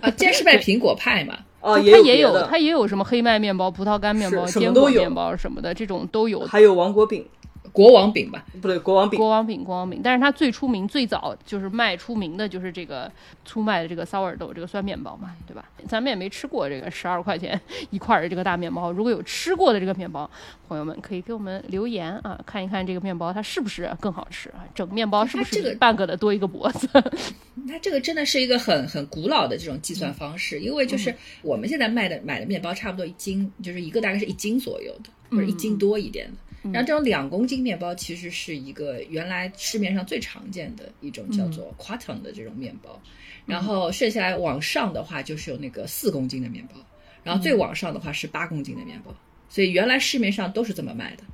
[0.00, 6.40] 啊，既然是卖苹果派嘛，哦，它也有也有，它也有什么黑麦面包、葡萄干面包、坚果面包什么的，这种都有。
[6.40, 7.24] 还有王国饼，
[7.72, 9.18] 国王饼吧，不对，国王饼。
[9.18, 13.10] 国王饼，国王饼，但是它最出名、最早就是卖出名的就是这个
[13.46, 15.64] 粗麦的这个 sourdough 这个酸面包嘛，对吧？
[15.88, 17.58] 咱们也没吃过这个十二块钱
[17.88, 20.30] 一块儿的这个大面包，如果有吃过的这个面包，
[20.68, 24.68] 朋友们可以给我们留言啊，看一看这个面包它是不是更好吃啊？
[24.74, 26.86] 整个面包是不是这个半个的多一个脖子？
[27.66, 36.32] 它这个真的是一个很很古老的这种计算方式，因为就是我们现在卖的买的面包差不多一斤，就是一个大概是一斤左右的，或者一斤多一点的。
[36.64, 43.00] 然后这种两公斤面包其实是一个原来市面上最常见的一种叫做 quarton 的这种面包，
[43.46, 46.76] 然后剩下来往上的话就是有那个四公斤的面包，
[47.24, 49.14] 然后最往上的话是八公斤的面包，
[49.48, 51.24] 所以原来市面上都是这么卖的。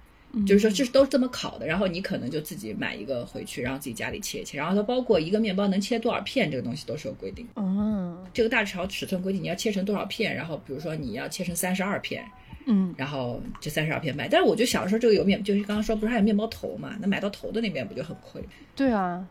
[0.47, 7.63] 就是说，这是都是这么烤的，然后你可能就自己买一个回去，然后自己家里切一切，然后它包括一个面包能切多少片，这个东西都是有规定的。
[7.63, 12.23] 嗯这个大小尺寸规定你要切成多少片，然后比如说你要切成三十二片，
[12.69, 14.29] 嗯，然后这三十二片卖。
[14.29, 16.91] 但是我就想说，这个有面，就是刚刚说不是还有面包头嘛？
[17.01, 18.41] 那买到头的那面不就很亏，
[18.77, 19.27] 对啊。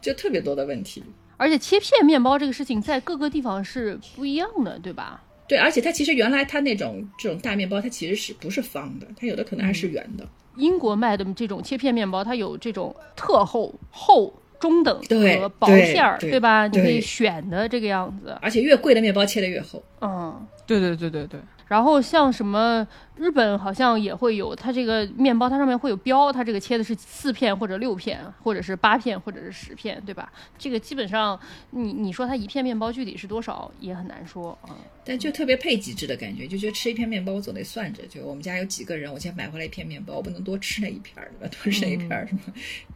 [0.00, 1.02] 就特别多的问题。
[1.36, 5.22] 而且切片面包这个事情在各个地方是不一样的，对吧？
[5.48, 9.06] 对，而且它其实原来它那种这种大面包，它其实是不是方的？
[9.16, 10.26] 它有的可能还是圆的。
[10.56, 16.66] 英国卖的这种切片面包，它有这种特厚、厚、中等对和薄片儿，对吧？
[16.66, 18.36] 你可以选的这个样子。
[18.40, 19.82] 而且越贵的面包切的越厚。
[20.00, 22.86] 嗯，对对对对对，然后像什么
[23.16, 30.32] 日本好像也会有，它这个面包它上面会有标，它这个切的是四片或者六片，或者是八片或者是十片，对吧？
[30.56, 31.38] 这个基本上
[31.70, 34.76] 你你说它一片面包具体是多少也很难说啊。
[35.04, 41.54] 但就特别配极致的感觉，就觉得吃一片面包我总得算着，就我们家有几个人，我先买回来一片面包，我不能多吃那一片儿，对吧？
[41.62, 42.40] 多吃那一片儿什么，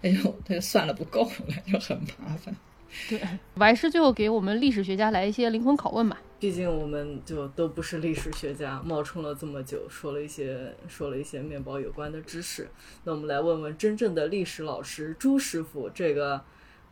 [0.01, 2.55] 那就他就算了不够了，就很麻烦。
[3.09, 3.21] 对，
[3.55, 6.21] 王师最后给我们历史学家来一些灵魂拷问吧。
[6.39, 12.69] 毕竟我们就都不是历史学家，冒充了这么久，说了一些说了一些面包有关的知识。
[13.05, 16.41] 那我们来问问真正的历史老师朱师傅这个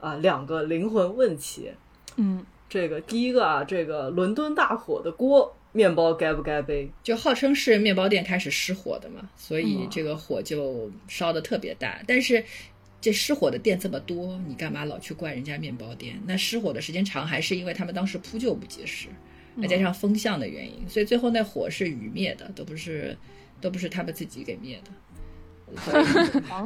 [0.00, 1.70] 啊、两个灵魂问题。
[2.16, 6.90] 嗯，这个第一个啊，这个伦敦大火的锅，面包该不该背？
[7.02, 12.00] 就号称是面包店开始失火的嘛，所以这个火就烧的特别大。
[12.06, 12.44] 但是
[13.00, 16.20] 这失火的店这么多，你干嘛老去怪人家面包店？
[16.26, 19.08] 那失火的时间长，还是因为他们当时扑救不及时，
[19.62, 23.16] 再加上风向的原因，所以最后那火是雨灭的，都不是
[23.60, 24.90] 都不是他们自己给灭的。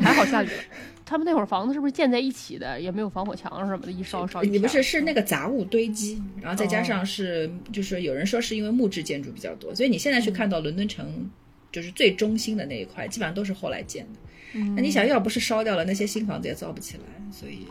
[0.00, 0.62] 还好下雨了。
[1.04, 11.28] 他们那会儿房子是不是建在一起的，也没有防火墙什么的，一烧烧一你不是是那个杂物堆积，然后再加哦上是就是有人说是因为木质建筑比较多，所以你现在去看到伦敦城
[11.72, 14.20] 就是最中心的那一块，基本上都是后来建的。
[14.54, 17.02] 嗯那你想要不是烧掉了，那些新房子也造不起来，
[17.32, 17.66] 所以。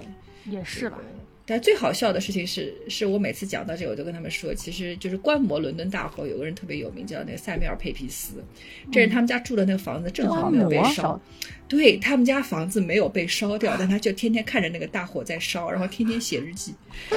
[0.46, 0.98] 也是吧。
[1.46, 8.44] 但最好笑的事情是，是我每次讲到这个，我就跟他们说，其实就是观摩伦敦大火，有个人特别有名，叫那个塞缪尔佩皮斯，
[8.92, 11.20] 这是他们家住的那个房子正好没有被烧
[11.68, 16.74] 对他们家房子没有被烧掉，但他就天天看着那个大火在烧，然后天天写日记。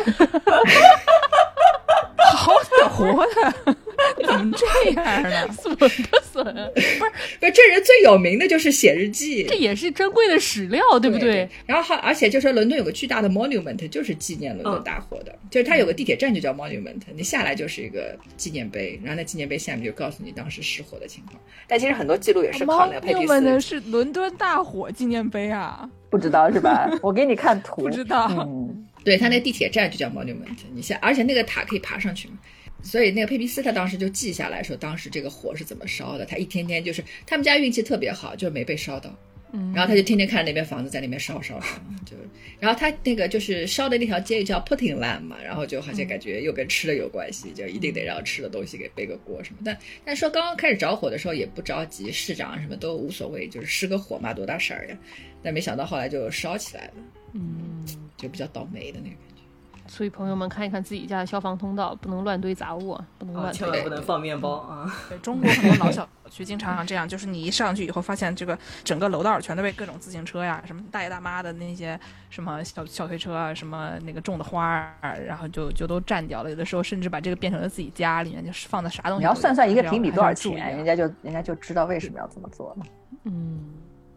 [2.24, 3.76] 好死活的，
[4.26, 5.52] 怎么这样呢？
[5.52, 6.44] 损的损，
[6.74, 6.98] 不是
[7.40, 11.48] 不是这人最有名的就是写日记，这也是珍贵的史料，对不对？
[11.66, 21.38] 然后还而且就说伦敦有个巨大的 monument，就是纪念伦敦大火的，就是它有个地铁站就叫 monument，你下来就是一个纪念碑，然后那纪念碑下面就告诉你当时失火的情况。
[21.66, 23.68] 但其实很多记录也是靠那个佩皮们的斯。
[23.68, 26.90] 是伦敦大火纪念碑啊，不知道是吧？
[27.02, 28.28] 我给你看图， 不知道。
[28.30, 32.38] 嗯，对，他那地铁站就叫 monument，你像，而且那个塔可以爬上去嘛。
[32.82, 36.26] 所以那个佩皮斯他当时就记下来说，当时这个火是怎么烧的。
[36.26, 39.14] 他一天天就是他们家运气特别好，就是没被烧到。
[39.56, 41.68] 嗯然后他就天天看着那边房子在那边烧烧烧，
[42.04, 42.16] 就，
[42.58, 49.60] 然后他那个就是烧的那条街叫 Putting Land 嘛，然后就好像感觉又跟吃的有关系，就一定得让吃的东西给背个锅什么。
[49.64, 54.98] 但但说刚刚开始着火的时候也不着急，市长什么都无所谓，就是失个火嘛，多大事儿呀。
[55.40, 56.94] 但没想到后来就烧起来了，
[57.34, 57.84] 嗯，
[58.16, 59.42] 就比较倒霉的那个感觉。
[59.86, 63.58] 所以朋友们看一看自己家的消防通道，不能乱堆杂物啊，不能啊，乱堆。
[63.58, 64.90] 千万不能放面包啊！
[65.10, 72.00] 对中国很多老小区经常这样，就是你一上去以后，发现这个整个楼道全都被各种自行车呀、什么大爷大妈的那些
[72.30, 74.64] 什么小小推车啊、什么那个种的花
[75.02, 76.48] 儿，然后就就都占掉了。
[76.48, 79.18] 有的时候甚至把这个变成了自己家里面，就是放的啥东西。
[79.18, 82.86] 你要算算一个平米多少钱，人家就人家就知道为什么要这么做了。
[83.24, 83.60] 嗯，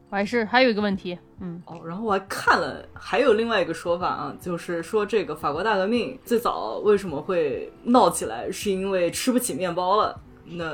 [0.10, 10.20] 我还是还有一个问题，嗯，哦，然后我还看了，还有另外一个说法啊，就是说这个法国大革命最早为什么会闹起来，是因为吃不起面包了。
[10.46, 10.74] 那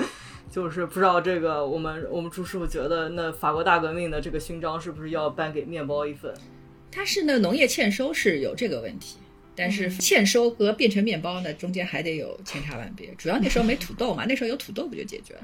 [0.52, 6.32] 就是不知道这个我们我们朱师傅觉得，那法国大革命的这个勋章是不是要颁给面包一份？
[6.92, 9.16] 它是那农业欠收是有这个问题，
[9.56, 13.12] 但是欠收和变成面包呢，中间还得有千差万别。
[13.16, 15.40] 主要那时候没土豆嘛，那时候有土豆不就解决了？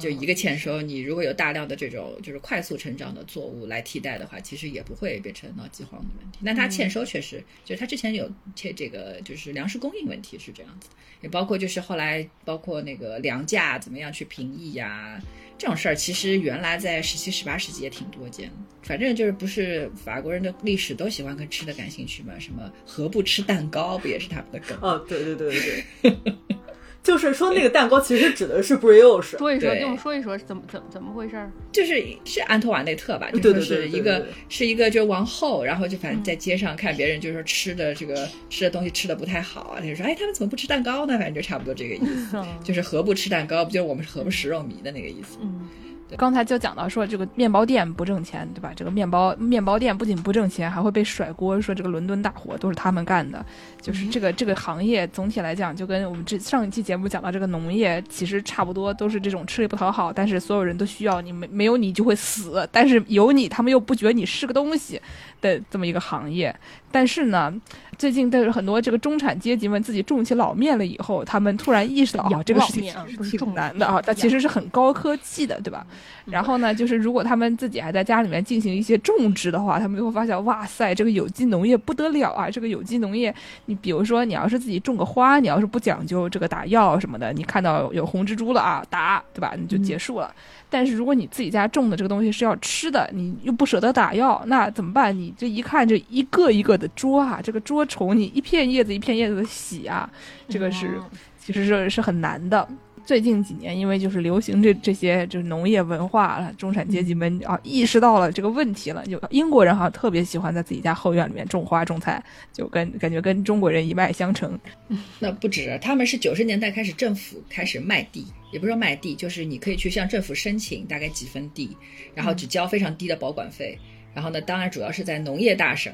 [0.00, 6.38] 就一个欠收，你如果有大量的这种就是快速成长的作物来替代的话，其实也不会变成闹饥荒的问题。
[6.40, 15.20] 那它欠收确实，就是它之前有欠这个就是粮食供应问题是这样子的，也包括就是后来包括那个粮价怎么样去平抑呀、
[15.58, 18.54] 这种事儿，其实原来在十七、十八世纪也挺多见的。
[18.82, 22.38] 反正就是不是法国人的历史都喜欢跟吃的感兴趣嘛？
[22.38, 24.78] 什么何不吃蛋糕，不也是他们的梗？
[24.80, 26.34] 哦，对对对对对，
[27.04, 29.38] 就是说那个蛋糕其实指的是 brioche。
[29.38, 31.52] 说一说，对给我们说一说是怎么怎么怎么回事儿？
[31.70, 41.18] 就是是安托瓦内特吧，就对说对对对是一个对对是一个就是王后，然后就反正在街上看别人就是说吃的这个吃的东西吃的不太好啊，他就说哎他们怎么不吃蛋糕呢？
[41.18, 41.98] 反正就差不多这个意
[42.30, 45.36] 思，就是何不吃蛋糕，不就是我们是何不食肉糜的那个意思？
[45.42, 45.68] 嗯，
[46.16, 48.72] 刚才就讲到说这个面包店不挣钱，对吧？
[48.76, 53.44] 这个面包面包店不仅不挣钱，还会被甩锅，说这个伦敦大火都是他们干的。
[53.80, 65.00] 就是这个这个行业总体来讲，就跟我们这上一期节目讲到这个农业，其实差不多都是这种吃力不讨好，但是所有人都需要你，没没有你就会死，但是有你他们又不觉得你是个东西
[65.40, 66.54] 的这么一个行业。
[66.90, 67.52] 但是呢，
[67.98, 75.84] 最近但是很多这个中产阶级们自己种起老面了以后，他们突然意识到，啊，这个事情是挺难的啊，它其实是很高科技的，对吧？
[76.24, 82.48] 然后呢，就是如果他们自己还在家里面进行一些种植的话，他们就会发现，哇塞，这个有机农业不得了啊！
[82.48, 83.34] 这个有机农业，
[83.66, 89.54] 你比如说你要是自己种个花，你要是不讲究这个打药什么的，你看到有红蜘蛛了啊，打，对吧？
[89.58, 90.32] 你就结束了。
[90.74, 95.16] 但是如果你自己家种的这个东西是要吃的，你又不舍得打药，那怎么办？
[95.16, 100.10] 你这一看这一个一个的捉啊，这个捉虫，你一片叶子一片叶子的洗啊，
[100.48, 101.04] 这个是嗯
[101.38, 102.66] 其实是是很难的。
[103.04, 109.04] 最近几年，因为就是流行这这些就是农业文化了，中产阶级们啊意识到了这个问题了。
[109.06, 112.22] 就英国人好像特别喜欢在自己家后院里面种花种菜，
[112.52, 114.58] 就跟感觉跟中国人一脉相承。
[115.20, 121.76] 那不止，他们是九十年代开始政府开始卖地，也不是说卖地，就是你可以去向政府申请大概几分地，
[122.14, 123.78] 然后只交非常低的保管费。
[124.14, 125.92] 然后呢，当然主要是在农业大省，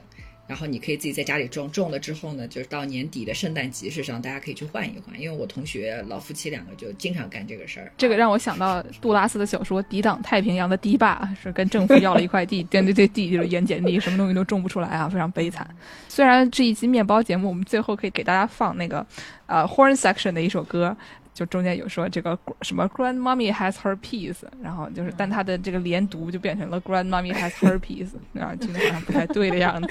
[0.51, 5.17] 然后你可以自己在家里种，种了之后呢，就是到年底的圣诞集市上，大家可以去换一换。
[5.21, 7.93] 因为我同学老夫妻两个就经常干这个事儿。
[7.97, 15.65] 这个让我想到杜拉斯的小说《抵挡太平洋的堤坝》，是跟政府要了一块地，但这这地就是盐碱地，什么东西都种不出来啊，非常悲惨。
[16.09, 19.07] 虽然这一期面包节目，我们最后可以给大家放那个
[19.47, 20.97] 呃 horn section 的一首歌。
[21.41, 29.89] 就中间有说这个什么 grandmommy has her peace，然后就是，但他的这个连读就变成了 grandmommy has her peace，然后听着好像不太对的样子，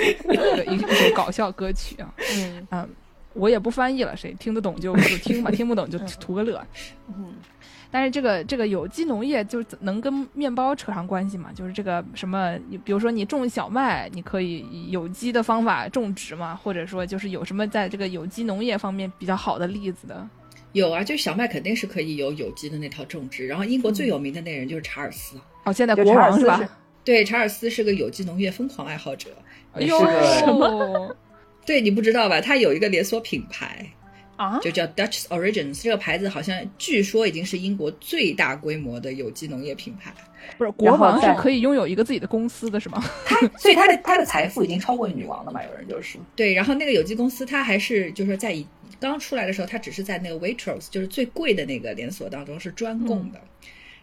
[0.67, 2.89] 一 一首搞笑歌曲啊，嗯嗯，
[3.34, 6.63] 我也不翻译了，谁听得懂就就听吧， 听不懂就图个乐。
[7.07, 7.34] 嗯
[7.91, 11.49] 但是这个这个有机农业就是能跟面包扯上关系吗？
[11.55, 20.30] 就是这个什么，你比如说你种小麦，你可以以有机的方法种植吗，或者说就是有什么在这个有机农业方面比较好的例子的？
[20.73, 23.47] 有啊，就小麦肯定是可以有有机的那套种植。
[23.47, 26.79] 然后英国最有名的那人就是查尔斯，哦，现在国王是吧查尔斯是？
[27.03, 29.29] 对，查尔斯是个有机农业疯狂爱好者。
[29.73, 30.65] 哎呦，是个什么？
[30.67, 31.15] 哦
[31.65, 32.41] 对你不知道吧？
[32.41, 33.85] 他有一个连锁品牌，
[34.37, 35.83] 啊，就叫 Dutch Origins。
[35.83, 40.11] 这个牌子好像据说已经是英国最大规模的有机农业品牌。
[40.57, 43.03] 不是国王是可以拥有一个自己的公司的是吗？
[43.23, 45.61] 他所以他的他的财富已经超过女王了嘛？
[45.63, 48.65] 有人就是，对，然后那个有机公司，他还是就是在以
[48.99, 53.39] 刚出来的时候，它只是在那个 Waitrose，就是最贵的那个连锁当中是专供的。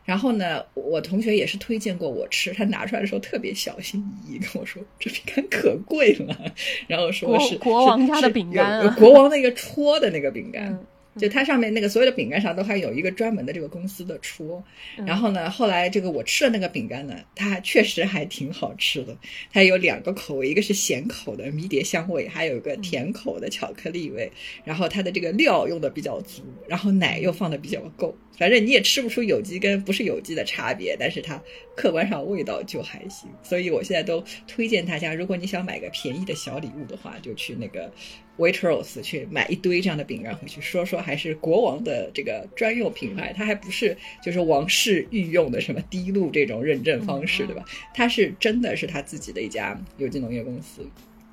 [0.05, 6.55] 然后呢，我同学也是推荐过我吃，他拿出来的时候特别小心翼翼跟我说：“这饼干可贵了。”
[6.86, 10.68] 然后说是国王家的饼干国王那个戳的那个饼干。
[10.73, 10.86] 嗯
[11.18, 14.62] 就它上面那个所有的饼干上都还有一个专门的这个公司的戳，
[14.98, 19.16] 嗯然后呢，后来这个我吃的那个饼干呢，它确实还挺好吃的。
[19.52, 24.30] 它有两个口味，一个是咸口的迷迭香味，还有一个甜口的巧克力味。
[24.64, 28.16] 然后它的这个料用的比较足，然后奶又放的比较够。
[28.38, 31.43] 反正你也吃不出有机跟不是有机的差别，但是它
[31.74, 33.30] 客观上味道就还行。
[33.43, 37.90] 所以我现在都推荐大家，如果你想买个便宜的小礼物的话，就去那个
[38.39, 47.65] Waitrose 去买一堆这样的饼干回去，说说还是国王的这个专用品牌，它还不是就是王室御用的什么滴露这种认证方式，对吧？
[47.95, 50.87] 它是真的是他自己的一家有机农业公司，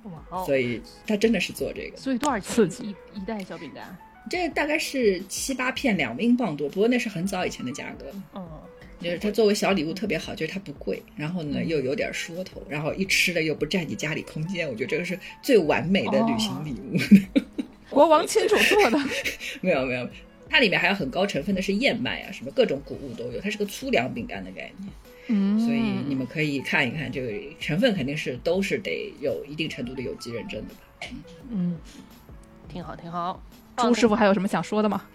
[0.04, 1.98] 哇哦，所以他真的是做这个。
[1.98, 3.98] 所以多少钱刺激一一袋小饼干？
[4.30, 8.06] 这大概是七八片两英镑多，不过那是很早以前的价格。
[8.34, 8.48] 嗯，
[9.04, 16.98] 就是它作为小礼物特别好，就是它不贵，然后呢又有点说头，然后一吃了又不占你家里空间，我觉得这个是最完美的旅行礼物。
[17.92, 18.98] 国王亲手做的，
[19.62, 20.10] 没有没有，
[20.50, 24.94] 它里面还有很高成分的是燕麦啊，什么各种谷物都有，它是个粗粮饼干的概念，
[25.28, 30.82] 嗯，所以你们可以看一看，这个成分肯定是都是得有一定程度的有机认证的吧。
[31.52, 31.78] 嗯，
[32.68, 33.40] 挺好挺好。
[33.78, 35.06] 朱师傅还有什么想说的吗？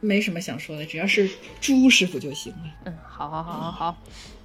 [0.00, 1.28] 没什么想说的，只要是
[1.60, 2.58] 朱师傅就行了。
[2.84, 3.96] 嗯，好好好好好。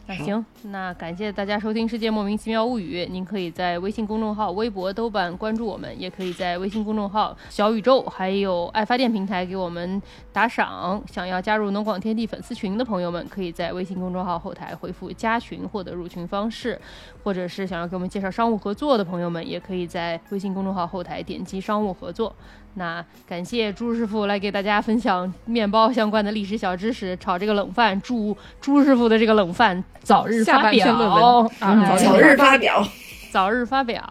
[0.08, 3.06] 那行，那感谢大家收听《世界莫名其妙物语》。
[3.10, 10.02] 您可以在微信公众号、微博、豆瓣关注我们，也可以在微信公众号、小宇宙还有爱发电平台给我们
[10.34, 11.02] 打赏。
[11.10, 16.82] 想要加入农广天地粉丝群的朋友们，可以在微信公众号后台回复“加群”获得入群方式，
[17.24, 22.36] 或者是想要给我们介绍商务合作的朋友们，也可以在微信公众号后台点击商务合作。
[22.76, 32.88] 那感谢朱师傅来给大家分享面包相关的历史小知识，炒这个冷饭，祝朱师傅的这个冷饭早日发表早早日发表，
[33.32, 34.02] 早日发表。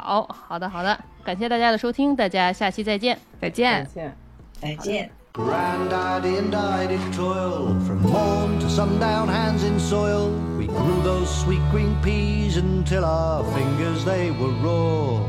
[0.46, 3.18] 好的，好的，感谢大家的收听，大家下期再见。
[3.40, 3.86] 再见。
[3.94, 4.16] 见。
[4.60, 5.10] 再见。
[5.32, 10.28] Granddaddy and I did toil from morn to sundown, hands in soil.
[10.58, 15.20] We grew those sweet green peas until our fingers they were raw.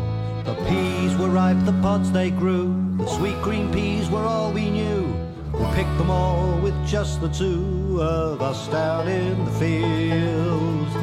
[0.44, 2.81] The peas were ripe, the pods they grew.
[3.02, 5.12] The sweet green peas were all we knew.
[5.54, 10.94] We picked them all with just the two of us down in the fields.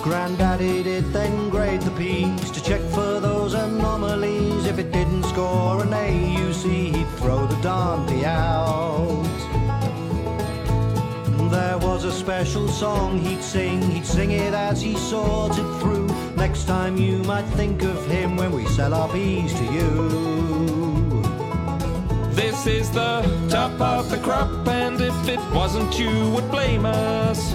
[0.00, 4.66] Granddaddy did then grade the peas to check for those anomalies.
[4.66, 9.25] If it didn't score an A, you see, he'd throw the Dante out.
[11.50, 16.08] There was a special song he'd sing, he'd sing it as he sorted through.
[16.36, 20.26] Next time you might think of him when we sell our peas to you.
[22.32, 27.54] This is the top of the crop, and if it wasn't you, would blame us.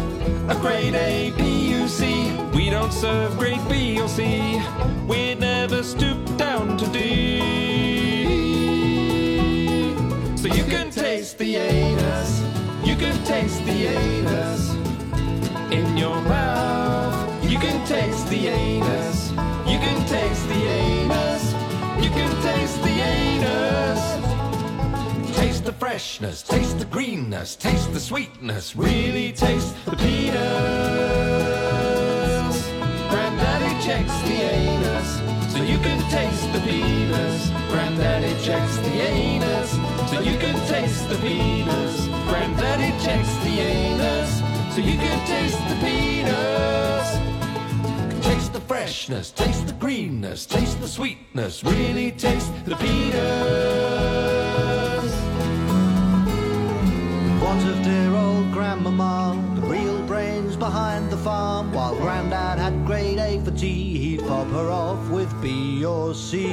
[0.50, 4.62] A grade A PUC, we don't serve grade B or C.
[5.08, 7.42] We never stoop down to D.
[10.36, 12.42] So you can taste the anus,
[13.02, 14.76] can taste the anus
[15.74, 17.44] in your mouth.
[17.44, 19.32] You can taste the anus,
[19.66, 21.44] you can taste the anus,
[22.04, 24.02] you can taste the anus.
[25.36, 30.38] Taste the freshness, taste the greenness, taste the sweetness, really taste the penis.
[33.10, 35.20] Granddaddy checks the anus,
[35.52, 37.50] so you can taste the penis.
[37.72, 39.72] Granddaddy checks the anus,
[40.12, 42.11] so you can taste the peanuts.
[42.32, 44.40] Granddaddy checks the anus,
[44.74, 47.18] so you can taste the peanuts.
[48.26, 53.22] Taste the freshness, taste the greenness, taste the sweetness, really taste the peanuts.
[57.44, 61.74] What of dear old grandmama, the real brains behind the farm?
[61.74, 66.48] While granddad had grade A for tea, he'd fob her off with B or C.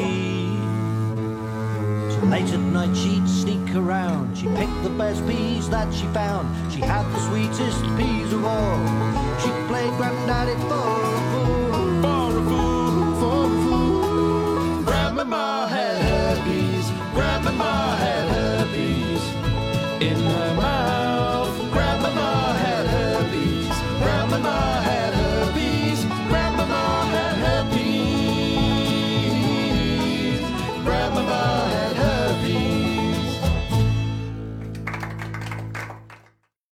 [2.31, 4.37] Late at night she'd sneak around.
[4.37, 6.47] She picked the best peas that she found.
[6.71, 8.79] She had the sweetest peas of all.
[9.41, 11.73] She played granddaddy for a fool.
[12.03, 14.83] For a fool, for a fool.
[14.85, 15.69] Grandmama